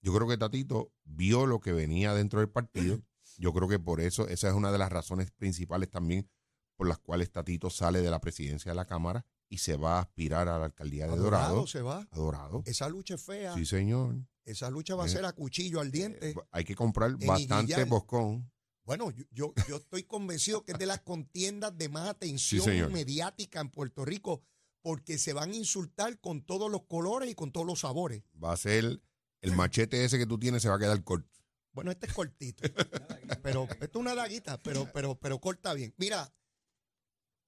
Yo 0.00 0.14
creo 0.14 0.26
que 0.26 0.38
Tatito 0.38 0.92
vio 1.04 1.46
lo 1.46 1.60
que 1.60 1.72
venía 1.72 2.14
dentro 2.14 2.40
del 2.40 2.48
partido. 2.48 3.00
Yo 3.36 3.52
creo 3.52 3.68
que 3.68 3.78
por 3.78 4.00
eso, 4.00 4.26
esa 4.28 4.48
es 4.48 4.54
una 4.54 4.72
de 4.72 4.78
las 4.78 4.90
razones 4.90 5.30
principales 5.32 5.90
también 5.90 6.28
por 6.76 6.88
las 6.88 6.98
cuales 6.98 7.30
Tatito 7.30 7.70
sale 7.70 8.00
de 8.02 8.10
la 8.10 8.20
presidencia 8.20 8.70
de 8.72 8.76
la 8.76 8.84
Cámara 8.86 9.24
y 9.48 9.58
se 9.58 9.76
va 9.76 9.98
a 9.98 10.00
aspirar 10.02 10.48
a 10.48 10.58
la 10.58 10.64
alcaldía 10.66 11.06
de 11.06 11.12
A 11.12 11.16
Dorado. 11.16 11.66
se 11.66 11.82
va. 11.82 12.06
A 12.10 12.16
Dorado. 12.16 12.62
Esa 12.66 12.88
lucha 12.88 13.14
es 13.14 13.22
fea. 13.22 13.54
Sí, 13.54 13.64
señor. 13.66 14.16
Esa 14.44 14.70
lucha 14.70 14.94
va 14.94 15.04
a 15.04 15.06
Eh, 15.06 15.10
ser 15.10 15.24
a 15.24 15.32
cuchillo 15.32 15.80
al 15.80 15.90
diente. 15.90 16.30
Eh, 16.30 16.34
hay 16.50 16.64
que 16.64 16.74
comprar 16.74 17.16
bastante 17.24 17.84
boscón. 17.84 18.50
Bueno, 18.84 19.10
yo, 19.10 19.24
yo, 19.30 19.54
yo 19.66 19.76
estoy 19.76 20.02
convencido 20.04 20.62
que 20.64 20.72
es 20.72 20.78
de 20.78 20.84
las 20.86 21.00
contiendas 21.00 21.76
de 21.78 21.88
más 21.88 22.08
atención 22.08 22.92
mediática 22.92 23.60
en 23.60 23.70
Puerto 23.70 24.04
Rico, 24.04 24.42
porque 24.82 25.16
se 25.16 25.32
van 25.32 25.52
a 25.52 25.54
insultar 25.56 26.20
con 26.20 26.42
todos 26.44 26.70
los 26.70 26.82
colores 26.82 27.30
y 27.30 27.34
con 27.34 27.50
todos 27.50 27.66
los 27.66 27.80
sabores. 27.80 28.22
Va 28.42 28.52
a 28.52 28.56
ser 28.58 29.00
el 29.40 29.52
machete 29.56 30.04
ese 30.04 30.18
que 30.18 30.26
tú 30.26 30.38
tienes, 30.38 30.60
se 30.60 30.68
va 30.68 30.74
a 30.74 30.78
quedar 30.78 31.02
corto. 31.02 31.30
Bueno, 31.72 31.90
este 31.90 32.06
es 32.06 32.12
cortito. 32.12 32.62
pero 33.42 33.64
esto 33.70 33.84
es 33.84 33.96
una 33.96 34.14
daguita, 34.14 34.62
pero, 34.62 34.86
pero, 34.92 35.14
pero 35.18 35.40
corta 35.40 35.72
bien. 35.72 35.94
Mira, 35.96 36.30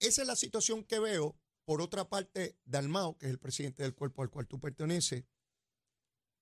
esa 0.01 0.23
es 0.23 0.29
la 0.29 0.37
situación 0.37 0.85
que 0.85 0.99
veo. 0.99 1.37
Por 1.65 1.81
otra 1.83 2.09
parte, 2.09 2.57
Dalmao, 2.65 3.19
que 3.19 3.27
es 3.27 3.31
el 3.33 3.39
presidente 3.41 3.83
del 3.83 3.95
cuerpo 3.95 4.23
al 4.23 4.31
cual 4.31 4.47
tú 4.47 4.61
perteneces, 4.61 5.25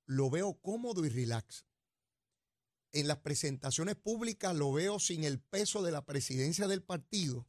lo 0.07 0.29
veo 0.29 0.61
cómodo 0.61 1.05
y 1.07 1.09
relax. 1.09 1.65
En 2.93 3.09
las 3.09 3.19
presentaciones 3.19 3.97
públicas 3.97 4.55
lo 4.55 4.71
veo 4.73 5.01
sin 5.01 5.25
el 5.25 5.41
peso 5.41 5.83
de 5.83 5.93
la 5.93 6.05
presidencia 6.05 6.69
del 6.69 6.83
partido. 6.83 7.49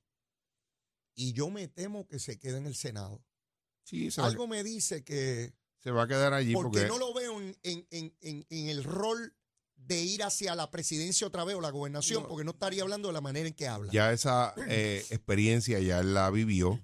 Y 1.15 1.33
yo 1.33 1.49
me 1.49 1.67
temo 1.67 2.07
que 2.07 2.19
se 2.19 2.39
quede 2.39 2.57
en 2.57 2.65
el 2.65 2.75
Senado. 2.75 3.23
Sí, 3.83 4.09
se 4.09 4.21
Algo 4.21 4.47
me 4.47 4.63
dice 4.63 5.03
que 5.03 5.53
se 5.77 5.91
va 5.91 6.03
a 6.03 6.07
quedar 6.07 6.33
allí 6.33 6.53
porque, 6.53 6.79
porque, 6.79 6.87
no 6.87 6.97
lo 6.97 7.13
veo 7.13 7.39
en, 7.41 7.57
en- 7.63 7.87
en- 7.91 8.15
en- 8.21 8.45
en 8.49 8.69
el 8.69 8.83
rol 8.83 9.35
de 9.75 10.01
ir 10.03 10.23
hacia 10.23 10.55
la 10.55 10.71
presidencia 10.71 11.27
otra 11.27 11.43
vez 11.43 11.55
o 11.55 11.61
la 11.61 11.69
gobernación, 11.69 12.23
No. 12.23 12.29
porque 12.29 12.43
no 12.43 12.51
estaría 12.51 12.81
hablando 12.83 13.09
de 13.09 13.13
la 13.13 13.21
manera 13.21 13.47
en 13.47 13.53
que 13.53 13.67
habla. 13.67 13.91
ya 13.91 14.11
esa 14.11 14.53
eh, 14.67 15.05
experiencia 15.11 15.79
ya 15.79 15.99
él 15.99 16.13
la 16.13 16.29
vivió. 16.31 16.83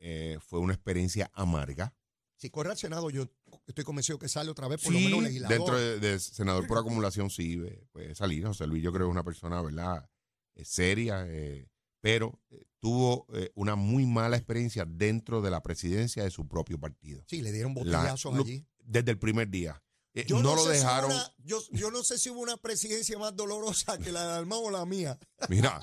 Eh, 0.00 0.38
fue 0.40 0.60
una 0.60 0.72
experiencia 0.74 1.30
amarga. 1.34 1.92
Si 2.36 2.50
corre 2.50 2.70
al 2.70 2.78
Senado, 2.78 3.10
yo 3.10 3.26
estoy 3.66 3.82
convencido 3.84 4.16
que 4.18 4.28
sale 4.28 4.48
otra 4.48 4.68
vez, 4.68 4.80
por 4.80 4.92
lo 4.92 5.00
menos 5.00 5.24
legislador. 5.24 5.56
dentro 5.58 5.76
de, 5.78 5.98
de 5.98 6.20
senador 6.20 6.68
por 6.68 6.78
acumulación 6.78 7.30
sí 7.30 7.60
puede 7.90 8.14
salir. 8.14 8.46
José 8.46 8.66
Luis 8.68 8.82
yo 8.84 8.92
creo 8.92 9.06
que 9.06 9.10
es 9.10 9.12
una 9.12 9.24
persona, 9.24 9.60
¿verdad? 9.60 10.08
Eh, 10.54 10.64
seria, 10.64 11.24
eh, 11.26 11.68
pero 12.00 12.40
eh, 12.50 12.64
tuvo 12.78 13.26
eh, 13.34 13.50
una 13.56 13.74
muy 13.74 14.06
mala 14.06 14.36
experiencia 14.36 14.84
dentro 14.86 15.42
de 15.42 15.50
la 15.50 15.64
presidencia 15.64 16.22
de 16.22 16.30
su 16.30 16.46
propio 16.46 16.78
partido. 16.78 17.24
Sí, 17.26 17.42
le 17.42 17.50
dieron 17.50 17.74
La- 17.74 17.80
botellazos 17.82 18.36
allí. 18.36 18.64
Desde 18.84 19.10
el 19.10 19.18
primer 19.18 19.48
día. 19.50 19.82
Eh, 20.20 20.26
no, 20.30 20.42
lo 20.42 20.56
sé 20.56 20.62
si 20.62 20.66
hubo 20.66 20.70
dejaron. 20.72 21.10
una- 21.12 21.34
yo, 21.44 21.60
yo 21.72 21.90
no 21.90 22.02
sé 22.02 22.18
si 22.18 22.30
hubo 22.30 22.40
una 22.40 22.56
presidencia 22.56 23.18
más 23.18 23.34
dolorosa 23.36 23.98
que 23.98 24.12
la 24.12 24.26
de 24.26 24.32
Almao 24.38 24.60
o 24.60 24.70
la 24.70 24.84
mía. 24.86 25.18
Mira, 25.48 25.80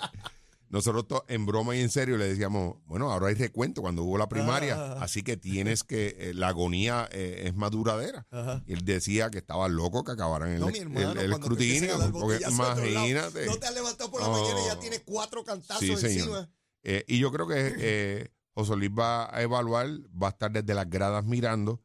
nosotros 0.69 1.05
en 1.27 1.45
broma 1.45 1.75
y 1.75 1.81
en 1.81 1.89
serio 1.89 2.17
le 2.17 2.27
decíamos, 2.27 2.77
bueno, 2.85 3.11
ahora 3.11 3.27
hay 3.27 3.35
recuento 3.35 3.81
cuando 3.81 4.03
hubo 4.03 4.17
la 4.17 4.27
primaria, 4.27 4.75
Ah. 4.77 4.97
así 5.03 5.23
que 5.23 5.37
tienes 5.37 5.83
que, 5.83 6.15
eh, 6.19 6.33
la 6.33 6.49
agonía 6.49 7.07
eh, 7.11 7.43
es 7.45 7.55
más 7.55 7.71
duradera. 7.71 8.27
Y 8.65 8.73
él 8.73 8.83
decía 8.83 9.29
que 9.29 9.37
estaba 9.37 9.69
loco 9.69 10.03
que 10.03 10.11
acabaran 10.11 10.49
el, 10.49 10.59
No, 10.59 10.67
el- 10.69 10.75
hermano, 10.75 11.11
el 11.11 11.31
empiecen 11.31 11.85
escrutinio, 11.89 12.11
porque 12.11 12.43
imagínate. 12.49 13.45
No 13.45 13.57
te 13.57 13.67
has 13.67 13.73
levantado 13.73 14.11
por 14.11 14.21
la 14.21 14.27
mañana 14.29 14.59
y 14.61 14.65
ya 14.65 14.79
tienes 14.79 15.03
cuatro 15.05 15.43
cantazos 15.45 15.79
Sí, 15.85 15.91
encima. 15.91 16.49
Eh, 16.83 17.05
y 17.07 17.19
yo 17.19 17.31
creo 17.31 17.47
que 17.47 18.31
José 18.53 18.75
Luis 18.75 18.91
va 18.91 19.33
a 19.35 19.41
evaluar, 19.41 19.87
va 20.21 20.27
a 20.27 20.31
estar 20.31 20.51
desde 20.51 20.73
las 20.73 20.89
gradas 20.89 21.23
mirando 21.25 21.81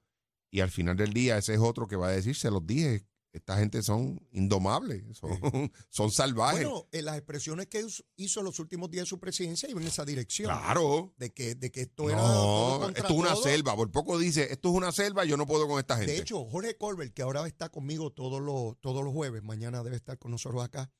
y 0.50 0.60
al 0.60 0.70
final 0.70 0.96
del 0.96 1.12
día 1.12 1.38
ese 1.38 1.54
es 1.54 1.60
otro 1.60 1.86
que 1.86 1.96
va 1.96 2.08
a 2.08 2.12
decir, 2.12 2.34
se 2.36 2.50
los 2.50 2.66
dije, 2.66 3.06
esta 3.32 3.56
gente 3.56 3.80
son 3.84 4.20
indomables, 4.32 5.04
son, 5.16 5.30
son 5.88 6.10
salvajes. 6.10 6.64
Bueno, 6.64 6.88
en 6.90 7.04
las 7.04 7.16
expresiones 7.16 7.68
que 7.68 7.86
hizo- 8.16 8.42
los 8.42 8.58
últimos 8.58 8.90
días 8.90 9.02
de 9.04 9.08
su 9.08 9.20
presidencia 9.20 9.70
iban 9.70 9.82
en 9.84 9.88
esa 9.88 10.04
dirección. 10.04 10.48
claro. 10.50 11.14
De 11.16 11.32
que, 11.32 11.54
de 11.54 11.70
que 11.70 11.82
esto 11.82 12.10
era 12.10 12.18
todo 12.18 12.88
esto 12.88 13.04
es 13.04 13.10
una 13.12 13.32
todo. 13.34 13.42
selva. 13.44 13.76
Por 13.76 13.92
poco 13.92 14.18
dice, 14.18 14.52
esto 14.52 14.70
es 14.70 14.74
una 14.74 14.90
selva, 14.90 15.24
yo 15.24 15.36
no 15.36 15.46
puedo 15.46 15.68
con 15.68 15.78
esta 15.78 15.96
gente. 15.96 16.10
De 16.12 16.18
hecho, 16.18 16.44
Jorge 16.44 16.76
Colbert, 16.76 17.14
que 17.14 17.22
ahora 17.22 17.46
está 17.46 17.68
conmigo 17.68 18.10
todos 18.10 18.40
los, 18.42 18.76
todos 18.80 19.04
los 19.04 19.12
jueves, 19.12 19.44
mañana 19.44 19.84
debe 19.84 19.94
estar 19.94 20.18
con 20.18 20.32
nosotros 20.32 20.64
acá, 20.64 20.90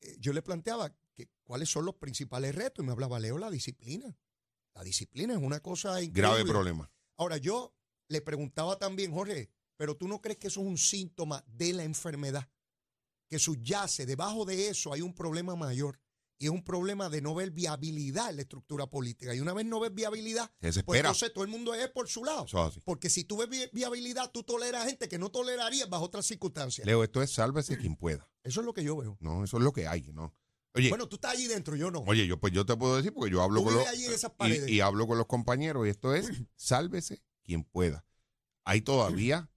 eh, 0.00 0.16
yo 0.20 0.32
le 0.32 0.42
planteaba 0.42 0.94
que 1.14 1.28
cuáles 1.42 1.68
son 1.68 1.84
los 1.86 1.96
principales 1.96 2.54
retos 2.54 2.84
y 2.84 2.86
me 2.86 2.92
hablaba, 2.92 3.18
Leo, 3.18 3.36
la 3.38 3.50
disciplina. 3.50 4.16
La 4.74 4.84
disciplina 4.84 5.34
es 5.34 5.40
una 5.42 5.58
cosa 5.58 6.00
increíble. 6.00 6.20
grave 6.22 6.44
problema. 6.44 6.90
Ahora, 7.16 7.36
yo 7.36 7.74
le 8.12 8.20
preguntaba 8.20 8.78
también, 8.78 9.12
Jorge, 9.12 9.50
pero 9.76 9.96
tú 9.96 10.06
no 10.06 10.20
crees 10.20 10.38
que 10.38 10.46
eso 10.48 10.60
es 10.60 10.66
un 10.66 10.78
síntoma 10.78 11.44
de 11.48 11.72
la 11.72 11.82
enfermedad, 11.84 12.48
que 13.28 13.38
subyace, 13.38 14.06
debajo 14.06 14.44
de 14.44 14.68
eso 14.68 14.92
hay 14.92 15.00
un 15.00 15.14
problema 15.14 15.56
mayor 15.56 15.98
y 16.38 16.46
es 16.46 16.50
un 16.50 16.64
problema 16.64 17.08
de 17.08 17.22
no 17.22 17.34
ver 17.34 17.50
viabilidad 17.52 18.30
en 18.30 18.36
la 18.36 18.42
estructura 18.42 18.88
política. 18.88 19.32
Y 19.34 19.40
una 19.40 19.52
vez 19.54 19.64
no 19.64 19.78
ves 19.80 19.94
viabilidad, 19.94 20.50
pues 20.84 20.98
entonces 21.00 21.32
todo 21.32 21.44
el 21.44 21.50
mundo 21.50 21.72
es 21.72 21.88
por 21.90 22.08
su 22.08 22.24
lado. 22.24 22.46
Porque 22.84 23.08
si 23.10 23.24
tú 23.24 23.36
ves 23.38 23.48
vi- 23.48 23.68
viabilidad, 23.72 24.30
tú 24.32 24.42
toleras 24.42 24.86
gente 24.86 25.08
que 25.08 25.18
no 25.18 25.30
tolerarías 25.30 25.88
bajo 25.88 26.04
otras 26.04 26.26
circunstancias. 26.26 26.84
Leo, 26.86 27.04
esto 27.04 27.22
es 27.22 27.32
sálvese 27.32 27.78
quien 27.78 27.94
pueda. 27.96 28.28
Eso 28.42 28.60
es 28.60 28.66
lo 28.66 28.74
que 28.74 28.82
yo 28.82 28.96
veo. 28.96 29.16
No, 29.20 29.44
eso 29.44 29.56
es 29.58 29.62
lo 29.62 29.72
que 29.72 29.86
hay, 29.86 30.02
¿no? 30.12 30.34
Oye, 30.74 30.88
Bueno, 30.88 31.06
tú 31.06 31.16
estás 31.16 31.32
allí 31.34 31.46
dentro, 31.46 31.76
yo 31.76 31.90
no. 31.90 32.00
oye, 32.00 32.26
yo 32.26 32.40
pues 32.40 32.52
yo 32.52 32.64
te 32.66 32.74
puedo 32.76 32.96
decir 32.96 33.12
porque 33.12 33.30
yo 33.30 33.42
hablo 33.42 33.60
Tú 33.60 33.66
con 33.66 33.74
los 33.74 33.86
allí 33.86 34.06
en 34.06 34.12
esas 34.12 34.32
y- 34.32 34.36
paredes. 34.36 34.70
y, 34.70 34.80
hablo 34.80 35.06
con 35.06 35.18
los 35.18 35.26
compañeros 35.26 35.86
y 35.86 35.90
esto 35.90 36.14
es 36.14 36.28
sálvese 36.56 37.22
quien 37.42 37.64
pueda. 37.64 38.04
Hay 38.64 38.80
todavía 38.82 39.50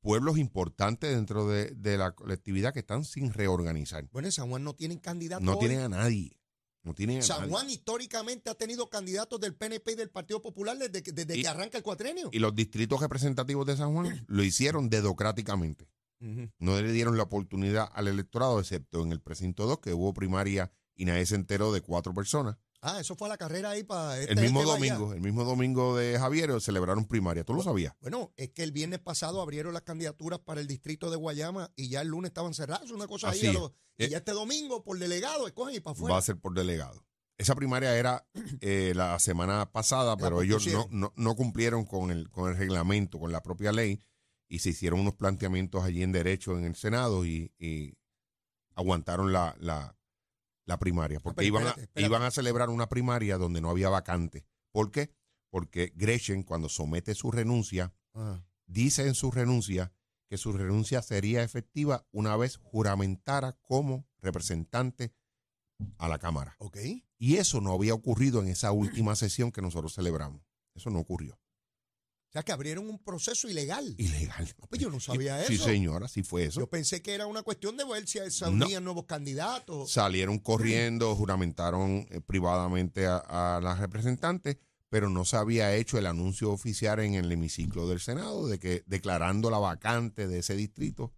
pueblos 0.00 0.38
importantes 0.38 1.14
dentro 1.14 1.48
de, 1.48 1.70
de 1.74 1.98
la 1.98 2.12
colectividad 2.14 2.72
que 2.72 2.80
están 2.80 3.04
sin 3.04 3.32
reorganizar. 3.32 4.08
bueno, 4.10 4.28
en 4.28 4.32
San 4.32 4.48
Juan 4.48 4.64
no 4.64 4.74
tienen 4.74 4.98
candidatos. 4.98 5.44
No 5.44 5.54
hoy. 5.54 5.58
tienen 5.58 5.80
a 5.80 5.88
nadie. 5.88 6.38
No 6.82 6.94
tienen 6.94 7.18
a 7.18 7.22
San 7.22 7.40
nadie. 7.40 7.50
Juan 7.52 7.68
históricamente 7.70 8.48
ha 8.48 8.54
tenido 8.54 8.88
candidatos 8.88 9.40
del 9.40 9.54
PNP 9.54 9.92
y 9.92 9.96
del 9.96 10.10
Partido 10.10 10.40
Popular 10.40 10.78
desde, 10.78 11.02
que- 11.02 11.12
desde 11.12 11.36
Y- 11.36 11.42
que 11.42 11.48
arranca 11.48 11.76
el 11.76 11.84
cuatrenio. 11.84 12.30
Y 12.32 12.38
los 12.38 12.54
distritos 12.54 13.00
representativos 13.00 13.66
de 13.66 13.76
San 13.76 13.92
Juan 13.92 14.24
lo 14.28 14.42
hicieron 14.44 14.88
dedocráticamente. 14.88 15.88
Ujú. 16.20 16.48
No 16.58 16.80
le 16.80 16.90
dieron 16.92 17.16
la 17.16 17.24
oportunidad 17.24 17.88
al 17.92 18.08
electorado, 18.08 18.58
excepto 18.60 19.02
en 19.02 19.12
el 19.12 19.20
precinto 19.20 19.66
2, 19.66 19.80
que 19.80 19.92
hubo 19.92 20.14
primaria 20.14 20.72
y 20.94 21.04
nadie 21.04 21.26
se 21.26 21.34
enteró 21.34 21.72
de 21.72 21.80
cuatro 21.80 22.14
personas. 22.14 22.56
Ah, 22.80 23.00
eso 23.00 23.16
fue 23.16 23.26
a 23.26 23.30
la 23.30 23.36
carrera 23.36 23.70
ahí 23.70 23.82
para 23.82 24.20
este 24.20 24.34
el 24.34 24.40
mismo 24.40 24.60
vaya. 24.60 24.72
domingo, 24.72 25.12
el 25.12 25.20
mismo 25.20 25.44
domingo 25.44 25.96
de 25.96 26.16
Javier 26.18 26.60
celebraron 26.60 27.06
primaria. 27.06 27.42
¿Tú 27.44 27.54
lo 27.54 27.62
sabías? 27.62 27.94
Bueno, 28.00 28.32
es 28.36 28.50
que 28.50 28.62
el 28.62 28.70
viernes 28.70 29.00
pasado 29.00 29.42
abrieron 29.42 29.74
las 29.74 29.82
candidaturas 29.82 30.38
para 30.38 30.60
el 30.60 30.68
distrito 30.68 31.10
de 31.10 31.16
Guayama 31.16 31.72
y 31.74 31.88
ya 31.88 32.02
el 32.02 32.08
lunes 32.08 32.28
estaban 32.30 32.54
cerradas. 32.54 32.90
Una 32.92 33.08
cosa 33.08 33.30
Así 33.30 33.46
ahí. 33.48 33.56
es. 33.56 33.62
y 33.98 34.04
Eh, 34.04 34.08
ya 34.10 34.18
este 34.18 34.30
domingo, 34.32 34.84
por 34.84 34.96
delegado, 34.98 35.46
escogen 35.48 35.74
y 35.74 35.80
para 35.80 35.92
afuera. 35.92 36.14
Va 36.14 36.18
a 36.20 36.22
ser 36.22 36.38
por 36.38 36.54
delegado. 36.54 37.04
Esa 37.36 37.56
primaria 37.56 37.96
era 37.96 38.28
eh, 38.60 38.92
la 38.94 39.18
semana 39.18 39.72
pasada, 39.72 40.16
pero 40.16 40.42
ellos 40.42 40.64
no, 40.90 41.12
no 41.16 41.34
cumplieron 41.34 41.84
con 41.84 42.12
el, 42.12 42.30
con 42.30 42.48
el 42.50 42.56
reglamento, 42.56 43.18
con 43.18 43.32
la 43.32 43.42
propia 43.42 43.72
ley, 43.72 44.00
y 44.48 44.60
se 44.60 44.70
hicieron 44.70 45.00
unos 45.00 45.14
planteamientos 45.14 45.82
allí 45.82 46.04
en 46.04 46.12
derecho 46.12 46.56
en 46.56 46.64
el 46.64 46.76
Senado 46.76 47.26
y, 47.26 47.52
y 47.58 47.98
aguantaron 48.76 49.32
la, 49.32 49.56
la, 49.58 49.97
la 50.68 50.78
primaria. 50.78 51.18
Porque 51.18 51.44
iban, 51.46 51.66
a, 51.66 51.70
espérate, 51.70 52.02
iban 52.02 52.22
a 52.22 52.30
celebrar 52.30 52.68
una 52.68 52.88
primaria 52.88 53.38
donde 53.38 53.60
no 53.60 53.70
había 53.70 53.88
vacante. 53.88 54.44
¿Por 54.70 54.90
qué? 54.90 55.10
Porque 55.50 55.92
Gretchen, 55.96 56.42
cuando 56.42 56.68
somete 56.68 57.14
su 57.14 57.30
renuncia, 57.30 57.92
Ah. 58.14 58.44
dice 58.66 59.06
en 59.06 59.14
su 59.14 59.30
renuncia 59.30 59.92
que 60.28 60.36
su 60.36 60.52
renuncia 60.52 61.00
sería 61.02 61.42
efectiva 61.42 62.06
una 62.12 62.36
vez 62.36 62.58
juramentara 62.58 63.52
como 63.62 64.06
representante 64.20 65.14
a 65.96 66.08
la 66.08 66.18
Cámara. 66.18 66.54
Ok. 66.58 66.76
Y 67.18 67.36
eso 67.36 67.60
no 67.60 67.72
había 67.72 67.94
ocurrido 67.94 68.42
en 68.42 68.48
esa 68.48 68.70
última 68.72 69.16
sesión 69.16 69.50
que 69.52 69.62
nosotros 69.62 69.94
celebramos. 69.94 70.42
Eso 70.74 70.90
no 70.90 70.98
ocurrió. 70.98 71.38
O 72.28 72.32
sea, 72.32 72.42
que 72.42 72.52
abrieron 72.52 72.88
un 72.88 72.98
proceso 73.02 73.48
ilegal. 73.48 73.94
Ilegal. 73.96 74.54
Pues 74.68 74.80
yo 74.82 74.90
no 74.90 75.00
sabía 75.00 75.42
Sí, 75.46 75.54
eso. 75.54 75.64
señora, 75.64 76.08
sí 76.08 76.22
fue 76.22 76.44
eso. 76.44 76.60
Yo 76.60 76.66
pensé 76.68 77.00
que 77.00 77.14
era 77.14 77.26
una 77.26 77.42
cuestión 77.42 77.76
de 77.78 77.84
ver 77.86 78.06
si 78.06 78.18
se 78.30 78.44
No. 78.50 78.66
unían 78.66 78.84
nuevos 78.84 79.06
candidatos. 79.06 79.90
Salieron 79.90 80.38
corriendo, 80.38 81.16
juramentaron 81.16 82.06
eh, 82.10 82.20
privadamente 82.20 83.06
a, 83.06 83.16
a 83.56 83.60
las 83.62 83.78
representantes, 83.78 84.58
pero 84.90 85.08
no 85.08 85.24
se 85.24 85.36
había 85.38 85.74
hecho 85.74 85.96
el 85.98 86.06
anuncio 86.06 86.50
oficial 86.50 87.00
en 87.00 87.14
el 87.14 87.32
hemiciclo 87.32 87.88
del 87.88 88.00
Senado 88.00 88.46
de 88.46 88.58
que 88.58 88.82
declarando 88.86 89.48
la 89.50 89.58
vacante 89.58 90.28
de 90.28 90.40
ese 90.40 90.54
distrito 90.54 91.12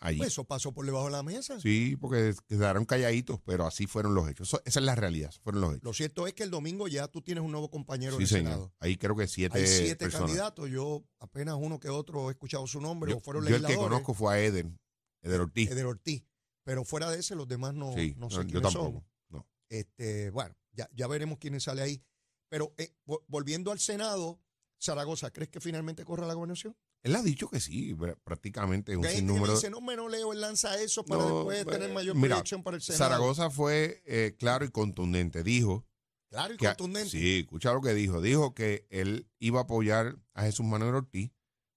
allí. 0.00 0.18
Pues 0.18 0.28
eso 0.28 0.44
pasó 0.44 0.72
por 0.72 0.86
debajo 0.86 1.06
de 1.06 1.12
la 1.12 1.22
mesa. 1.22 1.60
Sí, 1.60 1.96
porque 1.96 2.34
quedaron 2.46 2.84
calladitos, 2.84 3.40
pero 3.44 3.66
así 3.66 3.86
fueron 3.86 4.14
los 4.14 4.28
hechos. 4.28 4.48
Eso- 4.48 4.62
esa 4.64 4.80
es 4.80 4.86
la 4.86 4.94
realidad, 4.94 5.32
fueron 5.42 5.60
los 5.60 5.70
hechos. 5.72 5.84
Lo 5.84 5.92
cierto 5.92 6.26
es 6.26 6.34
que 6.34 6.42
el 6.42 6.50
domingo 6.50 6.88
ya 6.88 7.08
tú 7.08 7.20
tienes 7.22 7.44
un 7.44 7.50
nuevo 7.52 7.70
compañero 7.70 8.12
Sí, 8.12 8.16
en 8.16 8.22
el 8.22 8.28
señor. 8.28 8.52
Senado. 8.52 8.74
Ahí 8.80 8.96
creo 8.96 9.14
que 9.16 9.26
siete, 9.26 9.58
Hay 9.58 9.66
siete 9.66 9.96
personas. 9.96 10.26
candidatos. 10.28 10.70
Yo 10.70 11.04
apenas 11.18 11.56
uno 11.58 11.78
que 11.80 11.88
otro 11.90 12.28
he 12.28 12.32
escuchado 12.32 12.66
su 12.66 12.80
nombre 12.80 13.10
Yo, 13.10 13.18
o 13.18 13.20
fueron 13.20 13.42
yo 13.44 13.48
el 13.48 13.54
que 13.56 13.60
legisladores. 13.62 13.90
conozco 13.90 14.14
fue 14.14 14.34
a 14.34 14.40
Eden, 14.40 14.78
Eder 15.22 15.40
Ortiz. 15.40 15.70
Eder 15.70 15.86
Ortiz. 15.86 16.24
Pero 16.64 16.84
fuera 16.84 17.10
de 17.10 17.18
ese, 17.20 17.34
los 17.34 17.46
demás 17.46 17.74
no, 17.74 17.92
sí, 17.94 18.14
no 18.16 18.30
sé 18.30 18.36
no, 18.36 18.42
yo 18.44 18.48
quiénes 18.48 18.72
tampoco. 18.72 18.98
son. 19.00 19.04
no. 19.28 19.46
Este, 19.68 20.30
bueno, 20.30 20.56
ya, 20.72 20.88
ya 20.94 21.06
veremos 21.06 21.38
quiénes 21.38 21.62
sale 21.64 21.82
ahí. 21.82 22.02
Pero 22.48 22.72
eh, 22.78 22.94
vo- 23.06 23.22
volviendo 23.28 23.70
al 23.72 23.78
Senado, 23.80 24.40
Zaragoza, 24.80 25.30
¿crees 25.30 25.50
que 25.50 25.60
finalmente 25.60 26.04
corra 26.04 26.26
la 26.26 26.34
gobernación? 26.34 26.74
Él 27.04 27.14
ha 27.14 27.22
dicho 27.22 27.48
que 27.48 27.60
sí, 27.60 27.94
pr- 27.94 28.16
prácticamente 28.24 28.96
un 28.96 29.04
sinnúmero. 29.04 29.54
dice, 29.54 29.70
no, 29.70 29.80
me 29.80 29.94
no 29.94 30.08
leo, 30.08 30.32
él 30.32 30.40
lanza 30.40 30.80
eso 30.80 31.04
para 31.04 31.22
No, 31.22 31.44
después 31.44 31.66
tener 31.66 31.92
mayor 31.92 32.16
mira, 32.16 32.30
proyección 32.36 32.62
para 32.64 32.76
el 32.76 32.82
Senado. 32.82 33.04
Zaragoza 33.04 33.50
fue 33.50 34.02
eh, 34.06 34.34
claro 34.38 34.64
y 34.64 34.70
contundente. 34.70 35.42
Dijo 35.44 35.86
Claro 36.30 36.54
y 36.54 36.56
que, 36.56 36.66
contundente. 36.66 37.10
sí, 37.10 37.38
escucha 37.40 37.72
lo 37.72 37.80
que 37.80 37.94
dijo. 37.94 38.20
Dijo 38.20 38.54
que 38.54 38.86
él 38.90 39.28
iba 39.38 39.60
a 39.60 39.62
apoyar 39.64 40.16
a 40.32 40.42
Jesús 40.42 40.66
Manuel 40.66 40.94
Ortiz 40.96 41.30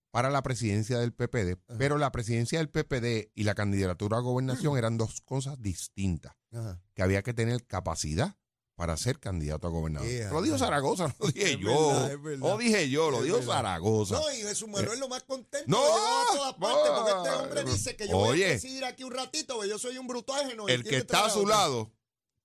para 0.09 0.29
la 0.31 0.41
presidencia 0.41 0.97
del 0.97 1.13
PPD, 1.13 1.59
Ajá. 1.67 1.77
pero 1.77 1.97
la 1.99 2.11
presidencia 2.11 2.57
del 2.59 2.69
PPD 2.69 3.29
y 3.35 3.43
la 3.43 3.53
candidatura 3.53 4.17
a 4.17 4.21
gobernación 4.21 4.75
eran 4.77 4.97
dos 4.97 5.21
cosas 5.21 5.61
distintas, 5.61 6.33
Ajá. 6.53 6.81
que 6.95 7.03
había 7.03 7.21
que 7.21 7.33
tener 7.33 7.67
capacidad 7.67 8.35
para 8.77 8.95
ser 8.95 9.19
candidato 9.19 9.65
a 9.67 9.71
gobernador. 9.71 10.07
Yeah, 10.07 10.31
lo 10.31 10.41
dijo. 10.41 10.57
Zaragoza, 10.57 11.07
no 11.07 11.15
lo 11.19 11.27
dije 11.31 11.51
Es 11.53 11.57
yo. 11.59 11.87
verdad, 11.89 12.11
es 12.13 12.21
verdad. 12.21 12.47
No 12.47 12.57
dije 12.59 12.89
yo, 12.89 13.09
lo 13.11 13.17
Es 13.17 13.23
dijo 13.25 13.37
verdad. 13.39 13.53
Zaragoza. 13.55 14.15
No, 14.19 14.31
y 14.33 14.37
Jesús 14.37 14.69
Manuel 14.69 14.99
lo 14.99 15.09
más 15.09 15.23
contento 15.23 15.65
No, 15.67 15.79
a 15.83 16.25
todas 16.31 16.53
partes, 16.53 16.91
porque 16.91 17.11
este 17.11 17.29
no. 17.31 17.37
hombre 17.43 17.63
dice 17.65 17.95
que 17.95 18.07
yo 18.07 18.17
voy 18.17 18.29
Oye. 18.43 18.59
a 18.83 18.87
aquí 18.87 19.03
un 19.03 19.11
ratito, 19.11 19.55
porque 19.55 19.69
yo 19.69 19.79
soy 19.79 19.97
un 19.97 20.07
brutágeno. 20.07 20.67
el 20.69 20.83
que 20.83 20.97
está 20.97 21.25
a 21.25 21.29
su 21.31 21.45
lado, 21.47 21.91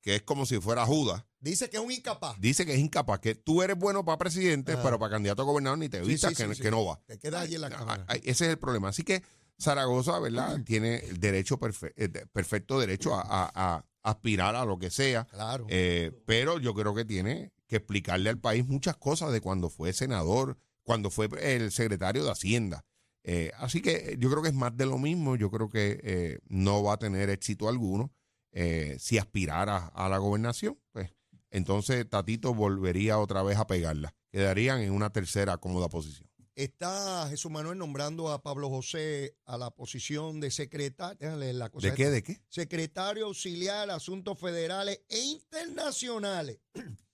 que 0.00 0.16
es 0.16 0.22
como 0.22 0.46
si 0.46 0.58
fuera 0.58 0.84
Judas, 0.86 1.22
Dice 1.38 1.68
que 1.68 1.76
es 1.76 1.82
un 1.82 1.90
incapaz. 1.92 2.40
dice 2.40 2.64
que 2.64 2.72
es 2.72 2.78
incapaz, 2.80 3.20
que 3.20 3.34
tú 3.34 3.62
eres 3.62 3.76
bueno 3.76 4.04
para 4.04 4.16
presidente, 4.16 4.72
Ajá. 4.72 4.82
pero 4.82 4.98
para 4.98 5.10
candidato 5.12 5.42
a 5.42 5.44
gobernador 5.44 5.78
ni 5.78 5.88
te 5.90 6.00
Sí, 6.02 6.08
vistas, 6.08 6.30
sí, 6.30 6.36
que, 6.36 6.42
sí, 6.44 6.48
no- 6.48 6.54
sí. 6.54 6.62
que 6.62 6.70
no 6.70 6.84
va. 6.86 7.00
Te 7.04 7.18
queda 7.18 7.40
allí 7.40 7.56
en 7.56 7.60
la 7.60 7.68
cámara. 7.70 8.06
Ese 8.22 8.30
es 8.46 8.50
el 8.52 8.58
problema. 8.58 8.88
Así 8.88 9.02
que 9.02 9.22
Zaragoza, 9.60 10.18
¿verdad? 10.18 10.60
Tiene 10.66 10.96
el 11.04 11.20
derecho, 11.20 11.58
perfe- 11.58 11.92
eh, 11.96 12.08
perfecto 12.32 12.80
derecho 12.80 13.14
a, 13.14 13.20
a- 13.22 13.50
a 13.76 13.84
aspirar 14.02 14.56
a 14.56 14.64
lo 14.64 14.78
que 14.78 14.90
sea, 14.90 15.24
Claro. 15.26 15.66
eh, 15.68 16.12
pero 16.26 16.58
yo 16.58 16.74
creo 16.74 16.94
que 16.94 17.04
tiene 17.04 17.52
que 17.66 17.76
explicarle 17.76 18.30
al 18.30 18.38
país 18.38 18.66
muchas 18.66 18.96
cosas 18.96 19.32
de 19.32 19.40
cuando 19.40 19.70
fue 19.70 19.92
senador, 19.92 20.58
cuando 20.82 21.10
fue 21.10 21.28
el 21.54 21.70
secretario 21.72 22.24
de 22.24 22.30
Hacienda. 22.32 22.84
Eh, 23.24 23.52
así 23.58 23.80
que 23.80 24.16
yo 24.18 24.28
creo 24.30 24.42
que 24.42 24.48
es 24.48 24.54
más 24.54 24.76
de 24.76 24.84
lo 24.86 24.98
mismo. 24.98 25.36
Yo 25.36 25.50
creo 25.50 25.70
que 25.70 26.00
eh, 26.02 26.38
no 26.48 26.82
va 26.82 26.94
a 26.94 26.98
tener 26.98 27.30
éxito 27.30 27.68
alguno 27.68 28.12
eh, 28.50 28.96
si 28.98 29.16
aspirara 29.18 29.86
a 29.94 30.08
la 30.08 30.18
gobernación. 30.18 30.76
Pues 30.90 31.10
entonces 31.50 32.08
Tatito 32.08 32.52
volvería 32.52 33.18
otra 33.18 33.42
vez 33.44 33.58
a 33.58 33.66
pegarla. 33.68 34.14
Quedarían 34.32 34.80
en 34.80 34.92
una 34.92 35.10
tercera 35.10 35.56
cómoda 35.58 35.88
posición. 35.88 36.28
Está 36.54 37.28
Jesús 37.30 37.50
Manuel 37.50 37.78
nombrando 37.78 38.30
a 38.30 38.42
Pablo 38.42 38.68
José 38.68 39.38
a 39.46 39.56
la 39.56 39.70
posición 39.70 40.38
de 40.38 40.50
secretario. 40.50 41.16
Déjale 41.18 41.52
la 41.54 41.70
cosa 41.70 41.88
¿De 41.88 41.94
qué? 41.94 42.02
esta. 42.02 42.14
¿De 42.14 42.22
qué? 42.22 42.42
Secretario 42.48 43.26
auxiliar 43.26 43.88
de 43.88 43.94
Asuntos 43.94 44.38
Federales 44.38 45.00
e 45.08 45.20
Internacionales. 45.20 46.60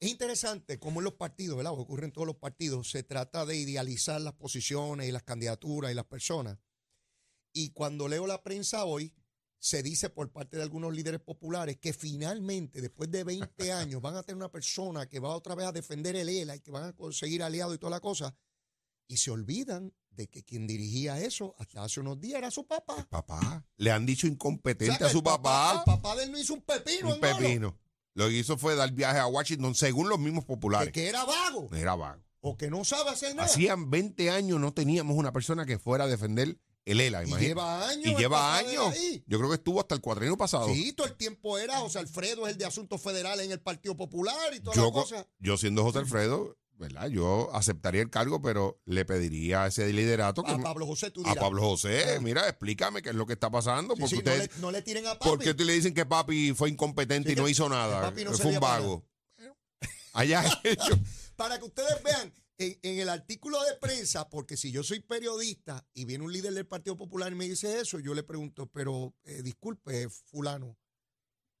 Es 0.00 0.10
interesante 0.10 0.78
cómo 0.78 1.00
en 1.00 1.04
los 1.06 1.14
partidos, 1.14 1.56
¿verdad? 1.56 1.72
Ocurre 1.72 2.04
en 2.04 2.12
todos 2.12 2.26
los 2.26 2.36
partidos, 2.36 2.88
se 2.88 3.02
trata 3.02 3.44
de 3.44 3.56
idealizar 3.56 4.20
las 4.20 4.34
posiciones 4.34 5.08
y 5.08 5.12
las 5.12 5.24
candidaturas 5.24 5.90
y 5.90 5.94
las 5.96 6.04
personas. 6.04 6.56
Y 7.52 7.70
cuando 7.72 8.06
leo 8.06 8.24
la 8.28 8.40
prensa 8.44 8.84
hoy, 8.84 9.12
se 9.58 9.82
dice 9.82 10.08
por 10.08 10.30
parte 10.30 10.56
de 10.56 10.62
algunos 10.62 10.94
líderes 10.94 11.20
populares 11.20 11.78
que 11.78 11.92
finalmente, 11.92 12.80
después 12.80 13.10
de 13.10 13.24
20 13.24 13.72
años, 13.72 14.00
van 14.00 14.14
a 14.14 14.22
tener 14.22 14.36
una 14.36 14.52
persona 14.52 15.08
que 15.08 15.18
va 15.18 15.34
otra 15.34 15.56
vez 15.56 15.66
a 15.66 15.72
defender 15.72 16.14
el 16.14 16.28
ELA 16.28 16.54
y 16.54 16.60
que 16.60 16.70
van 16.70 16.84
a 16.84 16.92
conseguir 16.94 17.42
aliados 17.42 17.74
y 17.74 17.78
toda 17.78 17.90
la 17.90 18.00
cosa. 18.00 18.36
Y 19.08 19.16
se 19.16 19.30
olvidan 19.30 19.92
de 20.10 20.28
que 20.28 20.42
quien 20.44 20.66
dirigía 20.66 21.18
eso 21.20 21.54
hasta 21.58 21.82
hace 21.82 22.00
unos 22.00 22.20
días 22.20 22.38
era 22.38 22.50
su 22.50 22.66
papá. 22.66 23.06
Papá. 23.08 23.64
Le 23.76 23.90
han 23.90 24.04
dicho 24.04 24.26
O 24.26 24.28
sea, 24.28 24.32
incompetente 24.34 25.04
a 25.04 25.06
el 25.06 25.12
su 25.12 25.22
papá. 25.22 25.78
El 25.86 25.92
papá 25.94 26.14
de 26.16 26.24
él 26.24 26.32
no 26.32 26.38
hizo 26.38 26.54
un 26.54 26.60
pepino, 26.62 27.14
un 27.14 27.20
pepino. 27.20 27.76
Lo 28.14 28.28
que 28.28 28.34
hizo 28.38 28.58
fue 28.58 28.74
dar 28.74 28.90
viaje 28.92 29.18
a 29.18 29.26
Washington 29.26 29.74
según 29.74 30.08
los 30.08 30.18
mismos 30.18 30.44
De 30.44 30.48
populares. 30.48 30.92
que 30.92 31.08
era 31.08 31.24
vago 31.24 31.68
Era 31.72 31.94
vago. 31.94 32.22
o 32.40 32.56
que 32.56 32.68
no 32.68 32.84
sabe 32.84 33.10
hacer 33.10 33.34
nada. 33.34 33.46
Hacían 33.46 33.90
20 33.90 34.30
años 34.30 34.58
no 34.60 34.74
teníamos 34.74 35.16
una 35.16 35.32
persona 35.32 35.64
que 35.64 35.78
fuera 35.78 36.04
a 36.04 36.08
defender 36.08 36.58
el 36.84 37.00
ELA, 37.00 37.22
y 37.22 37.28
imagínate. 37.28 37.46
lleva 37.48 37.88
años. 37.88 38.06
Y 38.06 38.16
lleva 38.16 38.36
papá 38.38 38.56
años. 38.58 38.94
Yo 39.26 39.38
creo 39.38 39.50
que 39.50 39.56
estuvo 39.56 39.78
hasta 39.78 39.94
el 39.94 40.00
cuatrienio 40.00 40.36
pasado. 40.36 40.68
Sí, 40.74 40.92
todo 40.94 41.06
el 41.06 41.14
tiempo 41.16 41.58
era 41.58 41.78
José 41.78 41.98
Alfredo, 42.00 42.46
es 42.46 42.52
el 42.54 42.58
de 42.58 42.64
Asuntos 42.64 43.00
Federales 43.00 43.46
en 43.46 43.52
el 43.52 43.60
Partido 43.60 43.96
Popular 43.96 44.52
y 44.54 44.60
toda 44.60 44.74
yo, 44.74 44.86
la 44.86 44.92
co- 44.92 45.02
cosa. 45.02 45.26
yo 45.38 45.56
siendo 45.56 45.84
José 45.84 45.98
Alfredo, 45.98 46.56
¿verdad? 46.78 47.08
Yo 47.08 47.50
aceptaría 47.54 48.00
el 48.02 48.10
cargo, 48.10 48.40
pero 48.40 48.80
le 48.86 49.04
pediría 49.04 49.64
a 49.64 49.66
ese 49.66 49.92
liderato 49.92 50.42
que 50.44 50.52
A 50.52 50.58
Pablo 50.58 50.86
José, 50.86 51.10
tú 51.10 51.20
a 51.26 51.30
dirás. 51.30 51.42
Pablo 51.44 51.62
José, 51.62 52.16
Ah. 52.16 52.20
mira, 52.20 52.48
explícame 52.48 53.02
qué 53.02 53.10
es 53.10 53.14
lo 53.14 53.26
que 53.26 53.32
está 53.34 53.50
pasando. 53.50 53.94
Sí, 53.96 54.00
Porque 54.00 54.16
sí, 54.16 54.22
no, 54.22 54.30
ustedes, 54.30 54.54
le, 54.56 54.60
no 54.62 54.70
le 54.70 54.82
tiren 54.82 55.06
a 55.06 55.18
papi. 55.18 55.28
¿Por 55.28 55.38
qué 55.56 55.64
le 55.64 55.72
dicen 55.72 55.92
que 55.94 56.06
papi 56.06 56.52
fue 56.54 56.70
incompetente 56.70 57.30
Sí, 57.30 57.32
y 57.36 57.36
no 57.40 57.48
hizo 57.48 57.68
nada? 57.68 58.00
papi 58.02 58.24
no 58.24 58.32
fue 58.32 58.52
un 58.52 58.60
vago. 58.60 59.04
Allá. 60.12 60.42
Para 61.36 61.58
que 61.58 61.64
ustedes 61.66 62.02
vean, 62.02 62.32
en, 62.58 62.78
en 62.82 62.98
el 62.98 63.08
artículo 63.08 63.62
de 63.62 63.74
prensa, 63.76 64.28
porque 64.28 64.56
si 64.56 64.72
yo 64.72 64.82
soy 64.82 65.00
periodista 65.00 65.86
y 65.94 66.04
viene 66.04 66.24
un 66.24 66.32
líder 66.32 66.52
del 66.54 66.66
Partido 66.66 66.96
Popular 66.96 67.30
y 67.32 67.36
me 67.36 67.48
dice 67.48 67.80
eso, 67.80 68.00
yo 68.00 68.14
le 68.14 68.24
pregunto, 68.24 68.66
pero 68.66 69.14
eh, 69.24 69.42
disculpe, 69.42 70.08
fulano, 70.08 70.76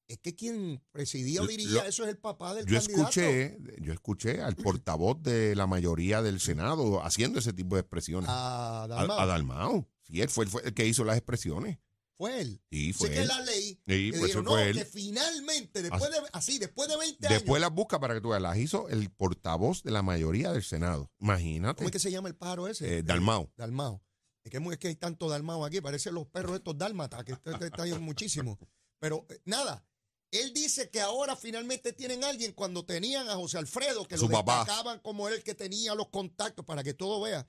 es 0.08 0.18
que 0.18 0.34
quien 0.34 0.82
presidía 0.90 1.42
o 1.42 1.46
dirigía 1.46 1.82
lo- 1.82 1.88
eso 1.88 2.02
es 2.04 2.08
el 2.10 2.18
papá 2.18 2.54
del 2.54 2.64
Yo 2.66 2.78
candidato. 2.78 3.02
escuché, 3.20 3.58
yo 3.80 3.92
escuché 3.92 4.40
al 4.40 4.56
portavoz 4.56 5.22
de 5.22 5.54
la 5.54 5.66
mayoría 5.66 6.22
del 6.22 6.40
Senado 6.40 7.04
haciendo 7.04 7.38
ese 7.38 7.52
tipo 7.52 7.76
de 7.76 7.82
expresiones. 7.82 8.28
A 8.30 8.84
A, 8.84 8.88
Dalmau. 8.88 9.18
a 9.20 9.26
Dalmau. 9.26 9.88
Sí, 10.02 10.20
él 10.22 10.28
fue, 10.30 10.46
el- 10.46 10.50
fue 10.50 10.62
el 10.64 10.74
que 10.74 10.86
hizo 10.86 11.04
las 11.04 11.16
expresiones. 11.16 11.78
Fue 12.16 12.40
él. 12.40 12.60
Sí, 12.72 12.92
fue 12.92 13.10
que 13.10 13.20
él. 13.22 13.28
la 13.28 13.40
ley. 13.42 13.74
Sí, 13.74 13.80
pues 13.86 13.98
dijeron, 14.12 14.24
eso 14.30 14.42
fue 14.42 14.42
no, 14.42 14.58
él. 14.58 14.76
que 14.78 14.84
finalmente, 14.86 15.82
después 15.82 16.10
de, 16.10 16.16
así, 16.32 16.58
después 16.58 16.88
de 16.88 16.96
20 16.96 17.28
Después 17.28 17.50
años. 17.50 17.60
las 17.60 17.72
busca 17.72 18.00
para 18.00 18.14
que 18.14 18.20
tú 18.20 18.30
veas. 18.30 18.42
Las 18.42 18.56
hizo 18.56 18.88
el 18.88 19.08
portavoz 19.10 19.82
de 19.84 19.90
la 19.92 20.02
mayoría 20.02 20.50
del 20.52 20.64
Senado. 20.64 21.12
Imagínate. 21.20 21.76
¿Cómo 21.76 21.88
es 21.88 21.92
que 21.92 21.98
se 22.00 22.10
llama 22.10 22.28
el 22.28 22.34
pájaro 22.34 22.66
ese? 22.66 22.98
Eh, 22.98 23.02
Dalmau. 23.04 23.52
Dalmao. 23.56 24.02
Es 24.42 24.50
que, 24.50 24.56
es 24.58 24.78
que 24.78 24.88
hay 24.88 24.96
tanto 24.96 25.28
Dalmao 25.28 25.64
aquí, 25.64 25.80
parecen 25.80 26.14
los 26.14 26.26
perros 26.26 26.56
estos 26.56 26.76
dálmatas, 26.76 27.22
que 27.24 27.32
está, 27.32 27.52
está 27.64 27.82
ahí 27.84 27.92
muchísimo. 28.00 28.58
Pero 28.98 29.24
eh, 29.28 29.40
nada, 29.44 29.86
él 30.30 30.52
dice 30.52 30.90
que 30.90 31.00
ahora 31.00 31.36
finalmente 31.36 31.92
tienen 31.92 32.22
a 32.24 32.28
alguien 32.28 32.52
cuando 32.52 32.84
tenían 32.84 33.28
a 33.28 33.34
José 33.36 33.58
Alfredo, 33.58 34.06
que 34.06 34.16
Su 34.18 34.28
lo 34.28 34.38
papá. 34.38 34.58
destacaban 34.58 34.98
como 35.00 35.28
el 35.28 35.42
que 35.42 35.54
tenía 35.54 35.94
los 35.94 36.08
contactos 36.08 36.64
para 36.64 36.82
que 36.84 36.94
todo 36.94 37.20
vea. 37.22 37.48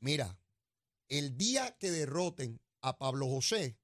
Mira, 0.00 0.38
el 1.08 1.36
día 1.36 1.76
que 1.78 1.90
derroten 1.90 2.60
a 2.80 2.96
Pablo 2.98 3.26
José, 3.28 3.78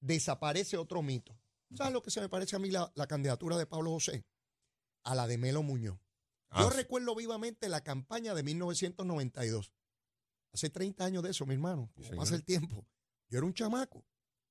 desaparece 0.00 0.76
otro 0.76 1.02
mito. 1.02 1.38
¿Sabes 1.76 1.92
lo 1.92 2.02
que 2.02 2.10
se 2.10 2.20
me 2.20 2.28
parece 2.28 2.56
a 2.56 2.58
mí 2.58 2.70
la, 2.70 2.90
la 2.94 3.06
candidatura 3.06 3.56
de 3.56 3.66
Pablo 3.66 3.90
José? 3.90 4.24
A 5.02 5.14
la 5.14 5.26
de 5.26 5.38
Melo 5.38 5.62
Muñoz. 5.62 5.98
Yo 6.56 6.68
Ah, 6.68 6.70
recuerdo 6.70 7.14
vivamente 7.16 7.68
la 7.68 7.82
campaña 7.82 8.32
de 8.34 8.42
1992. 8.44 9.72
Hace 10.52 10.70
30 10.70 11.04
años 11.04 11.22
de 11.24 11.30
eso, 11.30 11.44
mi 11.46 11.54
hermano. 11.54 11.90
Sí, 12.00 12.14
pasa 12.16 12.36
el 12.36 12.44
tiempo. 12.44 12.86
Yo 13.28 13.38
era 13.38 13.46
un 13.46 13.54
chamaco. 13.54 14.04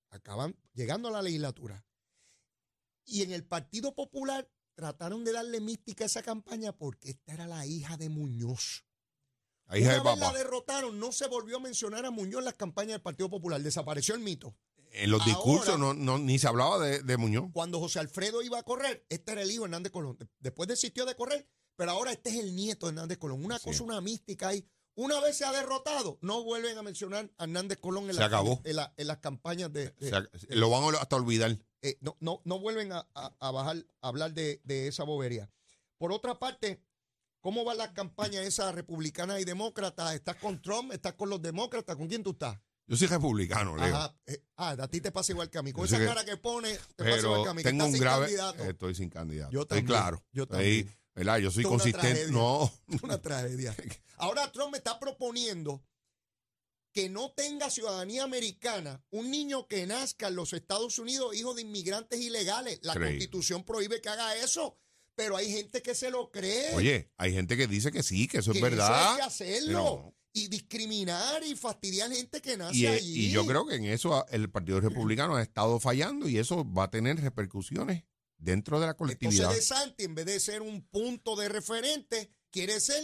Acaban 0.10 0.56
llegando 0.74 1.08
a 1.08 1.12
la 1.12 1.22
legislatura. 1.22 1.84
Y 3.06 3.22
en 3.22 3.32
el 3.32 3.44
Partido 3.46 3.94
Popular 3.96 4.50
trataron 4.76 5.24
de 5.24 5.32
darle 5.34 5.60
mística 5.62 6.04
a 6.04 6.08
esa 6.08 6.24
campaña 6.24 6.72
porque 6.76 7.12
esta 7.12 7.34
era 7.34 7.48
la 7.48 7.66
hija 7.66 7.98
de 7.98 8.10
Muñoz. 8.10 8.86
la 9.68 9.78
hija 9.78 9.90
Una 10.02 10.12
del 10.12 10.20
vez 10.20 10.20
la 10.20 10.34
derrotaron, 10.34 11.00
no 11.00 11.12
se 11.12 11.28
volvió 11.28 11.58
a 11.58 11.60
mencionar 11.60 12.06
a 12.06 12.12
Muñoz 12.12 12.40
en 12.40 12.46
las 12.46 12.54
campañas 12.56 12.94
del 12.94 13.02
Partido 13.02 13.30
Popular. 13.30 13.62
Desapareció 13.62 14.14
el 14.16 14.22
mito. 14.22 14.56
En 14.92 15.10
los 15.10 15.22
Ahora- 15.22 15.34
discursos 15.34 15.80
no, 15.80 15.94
no- 15.94 16.20
ni 16.20 16.38
se 16.38 16.48
hablaba 16.48 16.78
de, 16.80 17.02
de 17.02 17.18
Muñoz. 17.18 17.50
Cuando 17.54 17.80
José 17.80 18.00
Alfredo 18.00 18.42
iba 18.44 18.60
a 18.60 18.64
correr, 18.64 19.06
este 19.10 19.32
era 19.32 19.42
el 19.42 19.50
hijo 19.52 19.62
de 19.64 19.68
Hernández 19.68 19.92
Colón. 19.92 20.18
De- 20.20 20.28
Después 20.40 20.68
desistió 20.70 21.06
de 21.06 21.16
correr, 21.16 21.48
pero 21.76 21.92
ahora 21.92 22.12
este 22.12 22.30
es 22.30 22.38
el 22.38 22.56
nieto 22.56 22.86
de 22.86 22.92
Hernández 22.92 23.18
Colón. 23.18 23.44
Una 23.44 23.58
Sí. 23.58 23.66
cosa, 23.66 23.84
una 23.84 24.02
mística 24.02 24.50
ahí. 24.50 24.68
Una 24.96 25.20
vez 25.22 25.36
se 25.38 25.46
ha 25.46 25.52
derrotado, 25.52 26.20
no 26.22 26.44
vuelven 26.44 26.78
a 26.78 26.84
mencionar 26.84 27.32
a 27.40 27.46
Hernández 27.46 27.80
Colón 27.80 28.04
en, 28.06 28.14
Se 28.14 28.20
la- 28.20 28.26
acabó. 28.28 28.62
en 28.64 28.76
la- 28.76 28.94
en 28.96 29.08
las 29.08 29.18
campañas 29.18 29.74
de... 29.74 29.90
de- 29.92 30.08
O 30.08 30.10
sea, 30.10 30.30
lo 30.50 30.70
van 30.70 30.84
a 30.94 30.98
hasta 31.00 31.16
olvidar. 31.16 31.58
Eh, 31.84 31.98
no, 32.02 32.18
no, 32.20 32.42
no 32.46 32.60
vuelven 32.60 32.92
a, 32.94 33.08
a- 33.14 33.36
a 33.40 33.52
bajar, 33.52 33.86
a 34.02 34.08
hablar 34.08 34.34
de, 34.34 34.60
de 34.64 34.88
esa 34.88 35.04
bobería. 35.04 35.50
Por 36.00 36.12
otra 36.12 36.40
parte, 36.40 36.82
¿cómo 37.42 37.64
va 37.64 37.76
la 37.76 37.94
campaña 37.94 38.42
esa 38.42 38.72
republicana 38.72 39.40
y 39.40 39.46
demócrata? 39.46 40.16
¿Estás 40.16 40.38
con 40.38 40.62
Trump? 40.62 40.92
¿Estás 40.94 41.14
con 41.14 41.30
los 41.30 41.42
demócratas? 41.42 41.96
¿Con 41.96 42.08
quién 42.08 42.24
tú 42.24 42.32
estás? 42.32 42.58
Yo 42.88 42.98
soy 42.98 43.08
republicano, 43.08 43.78
Leo. 43.78 43.96
Ajá. 43.96 44.14
eh, 44.26 44.44
ah, 44.58 44.72
a 44.78 44.88
ti 44.90 45.00
te 45.00 45.12
pasa 45.12 45.32
igual 45.32 45.50
que 45.50 45.58
a 45.58 45.62
mí. 45.62 45.72
Con 45.72 45.86
Yo 45.88 45.96
esa 45.96 46.00
que- 46.00 46.06
cara 46.10 46.26
que 46.26 46.36
pone, 46.38 46.74
te 46.96 47.04
pasa 47.06 47.18
igual 47.18 47.22
pero 47.22 47.44
que 47.44 47.50
a 47.50 47.54
mí. 47.54 47.64
que 47.64 47.70
tengo 47.70 47.86
un 47.86 47.92
sin 47.92 48.02
grave. 48.02 48.22
candidato. 48.26 48.64
Estoy 48.66 48.96
sin 48.96 49.10
candidato. 49.10 49.52
Yo 49.52 49.62
estoy 49.62 49.78
también, 49.80 49.86
claro. 50.00 50.24
yo 50.34 50.44
Estoy- 50.44 50.58
también. 50.84 50.98
¿verdad? 51.16 51.38
Yo 51.38 51.52
soy 51.52 51.64
Esto 51.64 51.76
es 51.78 51.84
una 51.86 51.94
consistente. 51.94 52.32
No, 52.32 52.72
una 53.04 53.22
tragedia. 53.22 53.76
Ahora 54.18 54.52
Trump 54.52 54.72
me 54.72 54.78
está 54.80 55.00
proponiendo 55.00 55.82
que 56.94 57.10
no 57.10 57.32
tenga 57.32 57.70
ciudadanía 57.70 58.24
americana, 58.24 59.04
un 59.10 59.32
niño 59.32 59.68
que 59.68 59.86
nazca 59.88 60.28
en 60.28 60.36
los 60.36 60.54
Estados 60.54 61.00
Unidos, 61.00 61.36
hijo 61.36 61.54
de 61.56 61.64
inmigrantes 61.64 62.22
ilegales. 62.22 62.80
La 62.84 62.94
Creí. 62.94 63.14
constitución 63.14 63.64
prohíbe 63.66 64.00
que 64.00 64.10
haga 64.10 64.36
eso, 64.38 64.78
pero 65.16 65.36
hay 65.36 65.52
gente 65.52 65.82
que 65.82 65.96
se 65.96 66.12
lo 66.12 66.32
cree. 66.32 66.74
Oye, 66.76 67.12
hay 67.18 67.34
gente 67.34 67.58
que 67.58 67.68
dice 67.68 67.92
que 67.92 68.04
sí, 68.04 68.28
que 68.28 68.38
eso 68.40 68.52
que 68.52 68.60
es 68.60 68.64
verdad. 68.64 68.88
Eso 69.02 69.10
hay 69.12 69.18
que 69.18 69.24
hacerlo. 69.24 70.16
Y 70.36 70.48
discriminar 70.48 71.44
y 71.44 71.56
fastidiar 71.56 72.12
gente 72.12 72.42
que 72.42 72.58
nace 72.58 72.76
Y, 72.76 72.86
eh, 72.86 72.90
allí. 72.90 73.26
y 73.28 73.32
yo 73.32 73.46
creo 73.46 73.68
que 73.68 73.76
en 73.76 73.86
eso 73.86 74.26
el 74.30 74.50
Partido 74.50 74.80
Republicano 74.82 75.36
ha 75.36 75.44
estado 75.44 75.80
fallando 75.80 76.28
y 76.28 76.40
eso 76.40 76.66
va 76.74 76.86
a 76.86 76.90
tener 76.92 77.20
repercusiones 77.22 78.04
dentro 78.38 78.80
de 78.80 78.88
la 78.88 78.96
colectividad. 78.96 79.52
Entonces, 79.52 79.70
De 79.70 79.76
Santi, 79.76 80.04
en 80.06 80.16
vez 80.16 80.26
de 80.26 80.40
ser 80.40 80.62
un 80.64 80.82
punto 80.88 81.36
de 81.36 81.50
referente, 81.50 82.32
quiere 82.52 82.80
ser. 82.80 83.02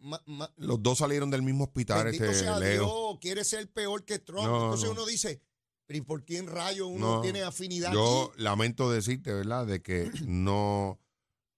Ma- 0.00 0.22
ma- 0.26 0.52
Los 0.56 0.82
dos 0.82 0.98
salieron 0.98 1.30
del 1.30 1.42
mismo 1.42 1.64
hospital, 1.64 2.04
bendito 2.04 2.24
este 2.24 2.38
sea 2.40 2.58
Leo. 2.58 2.84
Dios, 2.84 3.18
quiere 3.20 3.44
ser 3.44 3.70
peor 3.70 4.04
que 4.04 4.18
Trump. 4.18 4.44
No, 4.46 4.64
Entonces 4.64 4.86
no. 4.86 4.92
uno 4.92 5.06
dice, 5.06 5.40
¿pero 5.86 5.98
¿y 5.98 6.00
por 6.02 6.24
quién 6.24 6.46
rayo 6.46 6.86
uno 6.86 7.16
No, 7.16 7.20
tiene 7.20 7.42
afinidad? 7.42 7.92
Yo 7.92 8.30
aquí? 8.32 8.42
lamento 8.42 8.90
decirte, 8.90 9.32
¿verdad?, 9.32 9.66
de 9.66 9.82
que 9.82 10.10
no, 10.26 10.98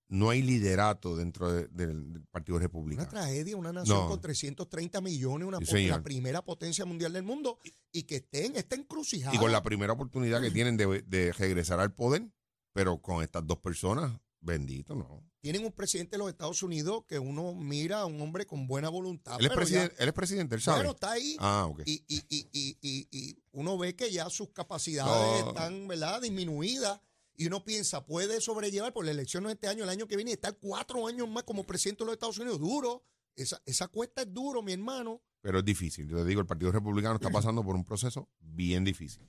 no 0.08 0.28
hay 0.30 0.42
liderato 0.42 1.16
dentro 1.16 1.50
de- 1.52 1.68
del, 1.68 2.12
del 2.12 2.22
Partido 2.26 2.56
Una 2.56 2.62
Republicano. 2.64 3.08
tragedia, 3.08 3.56
una 3.56 3.72
nación 3.72 4.06
con 4.08 4.20
330 4.20 5.00
millones, 5.00 5.48
una 5.48 5.58
Sí, 5.64 5.86
la 5.86 6.02
primera 6.02 6.42
potencia 6.44 6.84
mundial 6.84 7.12
del 7.14 7.22
mundo, 7.22 7.58
y 7.92 8.02
que 8.04 8.16
esté 8.16 8.46
en 8.46 8.56
esta 8.56 8.74
encrucijada. 8.76 9.34
Y 9.34 9.38
con 9.38 9.52
la 9.52 9.62
primera 9.62 9.92
oportunidad 9.92 10.40
que 10.42 10.50
tienen 10.66 10.76
de, 10.76 11.02
de 11.02 11.32
regresar 11.32 11.80
al 11.80 11.92
poder, 11.94 12.28
pero 12.74 13.00
con 13.02 13.22
estas 13.22 13.46
dos 13.46 13.58
personas, 13.58 14.18
bendito, 14.42 14.94
¿no? 14.94 15.24
Tienen 15.40 15.64
un 15.64 15.72
presidente 15.72 16.12
de 16.12 16.18
los 16.18 16.28
Estados 16.28 16.62
Unidos 16.62 17.04
que 17.08 17.18
uno 17.18 17.54
mira 17.54 18.00
a 18.00 18.06
un 18.06 18.20
hombre 18.20 18.46
con 18.46 18.66
buena 18.66 18.88
voluntad. 18.88 19.38
Él 19.40 19.46
es, 19.46 19.52
presidente, 19.52 19.94
él 19.98 20.08
es 20.08 20.14
presidente, 20.14 20.54
él 20.54 20.60
sabe. 20.60 20.78
Bueno, 20.78 20.92
está 20.92 21.12
ahí. 21.12 21.36
ah, 21.40 21.66
ok. 21.70 21.82
y, 21.86 22.04
y, 22.06 22.22
y, 22.28 22.48
y, 22.52 22.78
y, 22.82 23.08
y 23.10 23.42
uno 23.52 23.78
ve 23.78 23.96
que 23.96 24.12
ya 24.12 24.28
sus 24.30 24.50
capacidades 24.50 25.44
No. 25.44 25.48
están 25.50 25.88
¿verdad? 25.88 26.20
disminuidas 26.20 27.00
y 27.34 27.46
uno 27.46 27.64
piensa, 27.64 28.04
puede 28.04 28.40
sobrellevar, 28.40 28.92
por 28.92 29.04
la 29.04 29.10
elección 29.10 29.46
es 29.46 29.52
este 29.52 29.66
año, 29.68 29.84
el 29.84 29.90
año 29.90 30.06
que 30.06 30.16
viene, 30.16 30.32
y 30.32 30.34
estar 30.34 30.56
cuatro 30.58 31.06
años 31.06 31.28
más 31.28 31.44
como 31.44 31.64
presidente 31.64 32.04
de 32.04 32.06
los 32.06 32.12
Estados 32.14 32.38
Unidos, 32.38 32.60
duro. 32.60 33.04
Esa, 33.34 33.60
esa 33.64 33.88
cuesta 33.88 34.22
es 34.22 34.32
duro, 34.32 34.62
mi 34.62 34.72
hermano. 34.72 35.22
Pero 35.40 35.58
es 35.60 35.64
difícil. 35.64 36.06
Yo 36.06 36.18
te 36.18 36.24
digo, 36.26 36.40
el 36.40 36.46
Partido 36.46 36.70
Republicano 36.70 37.14
está 37.14 37.30
pasando 37.30 37.64
por 37.64 37.74
un 37.74 37.84
proceso 37.84 38.28
bien 38.38 38.84
difícil. 38.84 39.26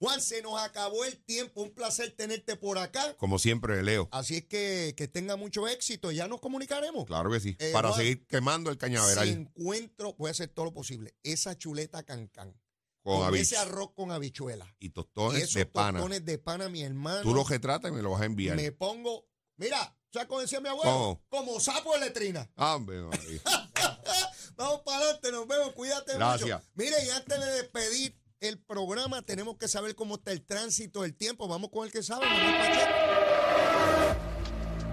Juan, 0.00 0.20
se 0.22 0.40
nos 0.40 0.58
acabó 0.60 1.04
el 1.04 1.22
tiempo, 1.24 1.60
un 1.62 1.70
placer 1.74 2.10
tenerte 2.16 2.56
por 2.56 2.78
acá. 2.78 3.14
Como 3.18 3.38
siempre, 3.38 3.82
Leo. 3.82 4.08
Así 4.12 4.36
es 4.38 4.44
que 4.46 4.94
que 4.96 5.06
tenga 5.08 5.36
mucho 5.36 5.68
éxito, 5.68 6.10
ya 6.10 6.26
nos 6.26 6.40
comunicaremos. 6.40 7.04
Claro 7.04 7.30
que 7.30 7.38
sí. 7.38 7.54
Eh, 7.58 7.70
Para 7.72 7.90
Juan, 7.90 8.00
seguir 8.00 8.26
quemando 8.26 8.70
el 8.70 8.76
Si 8.76 8.80
cañaveral 8.80 9.28
encuentro, 9.28 10.14
voy 10.18 10.28
a 10.28 10.30
hacer 10.30 10.48
todo 10.48 10.64
lo 10.64 10.72
posible, 10.72 11.14
esa 11.22 11.56
chuleta 11.56 12.02
cancán, 12.02 12.58
con, 13.02 13.20
con 13.26 13.34
ese 13.36 13.58
arroz 13.58 13.92
con 13.94 14.10
habichuela 14.10 14.74
y 14.78 14.86
y 14.86 14.88
tostones 14.90 15.42
esos 15.42 15.54
de 15.54 15.66
pana. 15.66 15.98
tostones 15.98 16.24
de 16.24 16.38
pana, 16.38 16.68
mi 16.70 16.82
hermano. 16.82 17.20
Tú 17.22 17.34
lo 17.34 17.44
retratas 17.44 17.90
y 17.90 17.94
me 17.94 18.00
lo 18.02 18.10
vas 18.12 18.22
a 18.22 18.24
enviar. 18.24 18.56
me 18.56 18.72
pongo, 18.72 19.28
mira, 19.56 19.96
¿sabes 20.12 20.28
cómo 20.28 20.40
decía 20.40 20.60
mi 20.60 20.68
abuelo? 20.70 20.90
¿Cómo? 21.28 21.46
Como 21.46 21.60
sapo 21.60 21.92
de 21.94 22.00
letrina. 22.00 22.50
Hombre, 22.56 23.02
María. 23.02 23.40
Vamos 24.56 24.80
para 24.84 24.98
adelante, 24.98 25.32
nos 25.32 25.46
vemos, 25.46 25.72
cuídate 25.72 26.14
Gracias. 26.14 26.58
mucho. 26.60 26.70
Mire, 26.74 26.96
y 27.06 27.10
antes 27.10 27.40
de 27.40 27.46
despedir 27.52 28.19
el 28.40 28.58
programa, 28.58 29.22
tenemos 29.22 29.56
que 29.56 29.68
saber 29.68 29.94
cómo 29.94 30.16
está 30.16 30.32
el 30.32 30.42
tránsito 30.42 31.02
del 31.02 31.14
tiempo. 31.14 31.46
Vamos 31.46 31.70
con 31.70 31.84
el 31.84 31.92
que 31.92 32.02
sabe, 32.02 32.26
Manuel 32.26 32.56
Pacheco. 32.56 33.29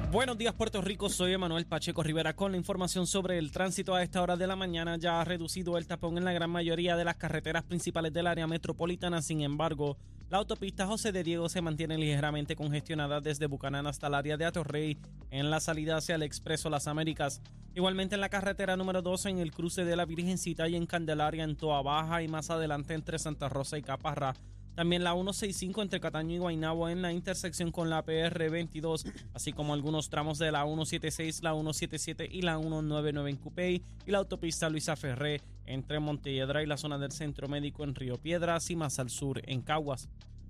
Buenos 0.10 0.38
días 0.38 0.54
Puerto 0.54 0.82
Rico, 0.82 1.10
soy 1.10 1.34
Emanuel 1.34 1.66
Pacheco 1.66 2.02
Rivera 2.02 2.34
con 2.34 2.52
la 2.52 2.58
información 2.58 3.06
sobre 3.06 3.38
el 3.38 3.52
tránsito 3.52 3.94
a 3.94 4.02
esta 4.02 4.22
hora 4.22 4.38
de 4.38 4.48
la 4.48 4.56
mañana. 4.56 4.96
Ya 4.96 5.20
ha 5.20 5.26
reducido 5.26 5.78
el 5.78 5.86
tapón 5.86 6.18
en 6.18 6.24
la 6.24 6.32
gran 6.32 6.50
mayoría 6.50 6.96
de 6.96 7.04
las 7.04 7.18
carreteras 7.18 7.64
principales 7.64 8.14
del 8.14 8.28
área 8.28 8.48
metropolitana, 8.48 9.22
sin 9.22 9.42
embargo, 9.42 9.98
la 10.30 10.38
autopista 10.38 10.88
José 10.88 11.12
de 11.12 11.24
Diego 11.24 11.50
se 11.50 11.62
mantiene 11.62 11.98
ligeramente 11.98 12.56
congestionada 12.56 13.20
desde 13.20 13.48
Bucanán 13.48 13.86
hasta 13.86 14.08
el 14.08 14.14
área 14.14 14.38
de 14.38 14.46
Atorrey 14.46 14.98
en 15.30 15.50
la 15.50 15.60
salida 15.60 15.98
hacia 15.98 16.16
el 16.16 16.24
Expreso 16.24 16.70
Las 16.70 16.88
Américas. 16.88 17.42
Igualmente 17.76 18.16
en 18.16 18.22
la 18.22 18.30
carretera 18.30 18.78
número 18.78 19.02
12 19.02 19.30
en 19.30 19.40
el 19.40 19.52
cruce 19.52 19.84
de 19.84 19.98
la 19.98 20.06
Virgencita 20.06 20.70
y 20.70 20.78
en 20.78 20.86
Candelaria 20.86 21.44
en 21.44 21.58
Toa 21.58 21.82
Baja 21.82 22.24
y 22.24 22.30
más 22.30 22.50
adelante 22.50 22.94
entre 22.94 23.20
Santa 23.20 23.50
Rosa 23.50 23.78
y 23.78 23.82
Caparra. 23.82 24.34
También 24.78 25.04
la 25.04 25.14
165 25.14 25.82
entre 25.82 26.00
Cataño 26.00 26.36
y 26.36 26.38
Guaynabo 26.38 26.88
en 26.88 27.02
la 27.02 27.12
intersección 27.12 27.72
con 27.72 27.90
la 27.90 28.06
PR22, 28.06 29.12
así 29.34 29.52
como 29.52 29.74
algunos 29.74 30.12
tramos 30.12 30.38
de 30.38 30.52
la 30.52 30.66
176, 30.66 31.42
la 31.42 31.54
177 31.54 32.30
y 32.32 32.44
la 32.44 32.60
199 32.60 33.32
en 33.32 33.38
Cupey 33.38 33.82
y 34.06 34.12
la 34.12 34.20
autopista 34.20 34.70
Luisa 34.70 34.96
Ferré 34.96 35.42
entre 35.66 36.00
Montelledra 36.00 36.62
y 36.62 36.68
la 36.68 36.78
zona 36.78 37.00
del 37.00 37.12
Centro 37.12 37.48
Médico 37.48 37.84
en 37.84 37.96
Río 37.96 38.18
Piedras 38.18 38.70
y 38.70 38.76
más 38.76 39.00
al 39.00 39.10
sur 39.10 39.42
en 39.50 39.64
Caguas. 39.64 40.10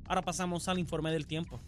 Ahora 0.10 0.24
pasamos 0.24 0.68
al 0.68 0.78
informe 0.78 1.12
del 1.12 1.26
tiempo. 1.26 1.62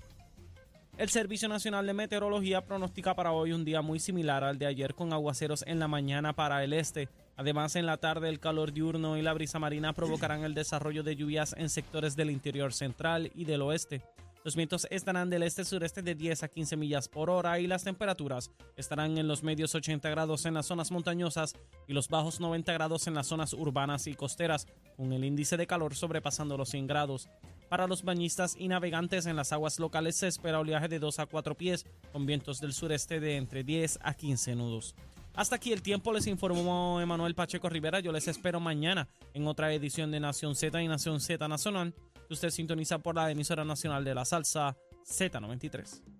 El 0.97 1.07
Servicio 1.07 1.47
Nacional 1.47 1.87
de 1.87 1.93
Meteorología 1.93 2.65
pronostica 2.65 3.15
para 3.15 3.31
hoy 3.31 3.53
un 3.53 3.63
día 3.63 3.81
muy 3.81 3.99
similar 4.01 4.43
al 4.43 4.59
de 4.59 4.65
ayer 4.65 4.95
con 4.95 5.13
aguaceros 5.13 5.63
en 5.65 5.79
la 5.79 5.87
mañana 5.87 6.33
para 6.33 6.61
el 6.65 6.73
este. 6.73 7.07
Además, 7.39 7.77
en 7.77 7.85
la 7.85 7.95
tarde 7.95 8.27
el 8.27 8.41
calor 8.41 8.73
diurno 8.73 9.15
y 9.15 9.21
la 9.21 9.31
brisa 9.31 9.59
marina 9.59 9.93
provocarán 9.93 10.43
el 10.43 10.53
desarrollo 10.53 11.03
de 11.03 11.15
lluvias 11.15 11.55
en 11.57 11.69
sectores 11.69 12.17
del 12.17 12.31
interior 12.31 12.73
central 12.73 13.31
y 13.33 13.45
del 13.45 13.61
oeste. 13.61 14.01
Los 14.43 14.57
vientos 14.57 14.85
estarán 14.91 15.29
del 15.29 15.43
este-sureste 15.43 16.01
de 16.01 16.15
10 16.15 16.43
a 16.43 16.49
15 16.49 16.75
millas 16.75 17.07
por 17.07 17.29
hora 17.29 17.57
y 17.61 17.67
las 17.67 17.85
temperaturas 17.85 18.51
estarán 18.75 19.17
en 19.17 19.29
los 19.29 19.41
medios 19.41 19.73
80 19.73 20.09
grados 20.09 20.45
en 20.45 20.53
las 20.53 20.65
zonas 20.65 20.91
montañosas 20.91 21.53
y 21.87 21.93
los 21.93 22.09
bajos 22.09 22.41
90 22.41 22.73
grados 22.73 23.07
en 23.07 23.13
las 23.13 23.27
zonas 23.27 23.53
urbanas 23.53 24.07
y 24.07 24.15
costeras, 24.15 24.67
con 24.97 25.13
el 25.13 25.23
índice 25.23 25.55
de 25.55 25.65
calor 25.65 25.95
sobrepasando 25.95 26.57
los 26.57 26.67
100 26.67 26.87
grados. 26.87 27.29
Para 27.69 27.87
los 27.87 28.03
bañistas 28.03 28.55
y 28.57 28.67
navegantes 28.67 29.27
en 29.27 29.37
las 29.37 29.53
aguas 29.53 29.79
locales 29.79 30.17
se 30.17 30.27
espera 30.27 30.59
oleaje 30.59 30.89
de 30.89 30.99
2 30.99 31.19
a 31.19 31.25
4 31.25 31.55
pies, 31.55 31.85
con 32.11 32.25
vientos 32.25 32.59
del 32.59 32.73
sureste 32.73 33.21
de 33.21 33.37
entre 33.37 33.63
10 33.63 33.99
a 34.01 34.13
15 34.13 34.55
nudos. 34.55 34.95
Hasta 35.39 35.55
aquí 35.55 35.71
el 35.71 35.81
tiempo, 35.81 36.11
les 36.11 36.27
informó 36.27 36.99
Emanuel 36.99 37.33
Pacheco 37.33 37.69
Rivera. 37.69 38.01
Yo 38.01 38.11
les 38.11 38.27
espero 38.27 38.59
mañana 38.59 39.07
en 39.33 39.47
otra 39.47 39.73
edición 39.73 40.11
de 40.11 40.19
Nación 40.19 40.53
Z 40.53 40.81
y 40.81 40.87
Nación 40.89 41.21
Z 41.21 41.47
Nacional, 41.47 41.95
usted 42.29 42.49
sintoniza 42.49 42.99
por 42.99 43.15
la 43.15 43.31
emisora 43.31 43.63
nacional 43.63 44.03
de 44.03 44.15
la 44.15 44.25
salsa 44.25 44.75
Z93. 45.05 46.18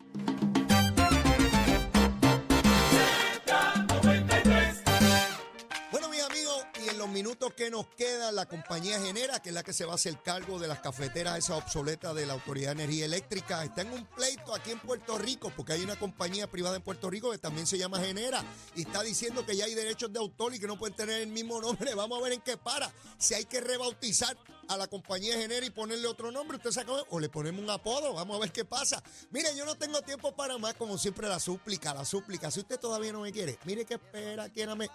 Que 7.60 7.70
nos 7.70 7.88
quedan, 7.88 8.36
la 8.36 8.46
compañía 8.46 9.02
Genera, 9.02 9.42
que 9.42 9.50
es 9.50 9.54
la 9.54 9.64
que 9.64 9.74
se 9.74 9.84
va 9.84 9.92
a 9.92 9.96
hacer 9.96 10.22
cargo 10.24 10.60
de 10.60 10.68
las 10.70 10.80
cafeteras 10.80 11.38
esas 11.38 11.58
obsoletas 11.58 12.16
de 12.16 12.26
la 12.26 12.32
Autoridad 12.32 12.74
de 12.74 12.84
Energía 12.84 13.04
Eléctrica, 13.04 13.62
está 13.66 13.82
en 13.82 13.92
un 13.92 14.06
pleito 14.06 14.56
aquí 14.56 14.72
en 14.72 14.80
Puerto 14.80 15.18
Rico, 15.18 15.52
porque 15.54 15.74
hay 15.74 15.84
una 15.84 15.98
compañía 15.98 16.50
privada 16.50 16.78
en 16.78 16.82
Puerto 16.82 17.10
Rico 17.10 17.32
que 17.32 17.38
también 17.38 17.68
se 17.68 17.78
llama 17.78 18.00
Genera, 18.00 18.46
y 18.78 18.84
está 18.84 19.02
diciendo 19.04 19.46
que 19.46 19.58
ya 19.58 19.66
hay 19.66 19.76
derechos 19.76 20.14
de 20.14 20.20
autor 20.20 20.56
y 20.56 20.60
que 20.60 20.68
no 20.68 20.80
pueden 20.80 20.96
tener 20.96 21.20
el 21.20 21.28
mismo 21.28 21.60
nombre. 21.60 21.94
Vamos 21.96 22.18
a 22.18 22.24
ver 22.24 22.32
en 22.32 22.40
qué 22.40 22.56
para. 22.56 22.90
Si 23.18 23.34
hay 23.34 23.44
que 23.44 23.60
rebautizar 23.60 24.38
a 24.70 24.78
la 24.78 24.88
compañía 24.88 25.36
Genera 25.36 25.66
y 25.66 25.72
ponerle 25.72 26.08
otro 26.08 26.32
nombre, 26.32 26.58
usted 26.58 26.72
sabe, 26.72 26.92
o 27.10 27.20
le 27.20 27.28
ponemos 27.28 27.62
un 27.62 27.70
apodo, 27.70 28.14
vamos 28.14 28.38
a 28.38 28.40
ver 28.40 28.52
qué 28.52 28.64
pasa. 28.64 29.04
Mire, 29.32 29.50
yo 29.58 29.66
no 29.66 29.76
tengo 29.76 30.02
tiempo 30.04 30.32
para 30.36 30.58
más, 30.58 30.76
como 30.76 30.98
siempre, 30.98 31.28
la 31.28 31.40
súplica, 31.40 31.94
la 31.94 32.06
súplica. 32.06 32.52
Si 32.52 32.60
usted 32.60 32.80
todavía 32.80 33.12
no 33.12 33.22
me 33.22 33.32
quiere, 33.32 33.58
mire 33.66 33.84
qué 33.84 33.96
espera, 33.96 34.48
quiérame. 34.50 34.88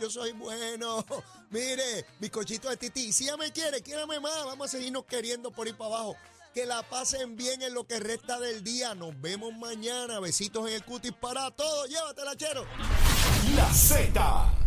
Yo 0.00 0.10
soy 0.10 0.32
bueno. 0.32 1.04
Mire, 1.50 2.06
mi 2.18 2.28
cochito 2.28 2.68
de 2.68 2.76
titi. 2.76 3.12
Si 3.12 3.26
ya 3.26 3.36
me 3.36 3.52
quiere, 3.52 3.82
quiérame 3.82 4.18
más. 4.20 4.44
Vamos 4.44 4.66
a 4.66 4.70
seguirnos 4.70 5.04
queriendo 5.04 5.52
por 5.52 5.68
ir 5.68 5.76
para 5.76 5.94
abajo. 5.94 6.16
Que 6.54 6.66
la 6.66 6.82
pasen 6.82 7.36
bien 7.36 7.62
en 7.62 7.72
lo 7.72 7.86
que 7.86 8.00
resta 8.00 8.40
del 8.40 8.64
día. 8.64 8.94
Nos 8.94 9.20
vemos 9.20 9.54
mañana. 9.54 10.18
Besitos 10.18 10.66
en 10.68 10.74
el 10.74 10.84
cutis 10.84 11.12
para 11.12 11.50
todos. 11.52 11.88
Llévatela, 11.88 12.34
chero. 12.36 12.64
La 13.54 13.72
Z 13.72 14.61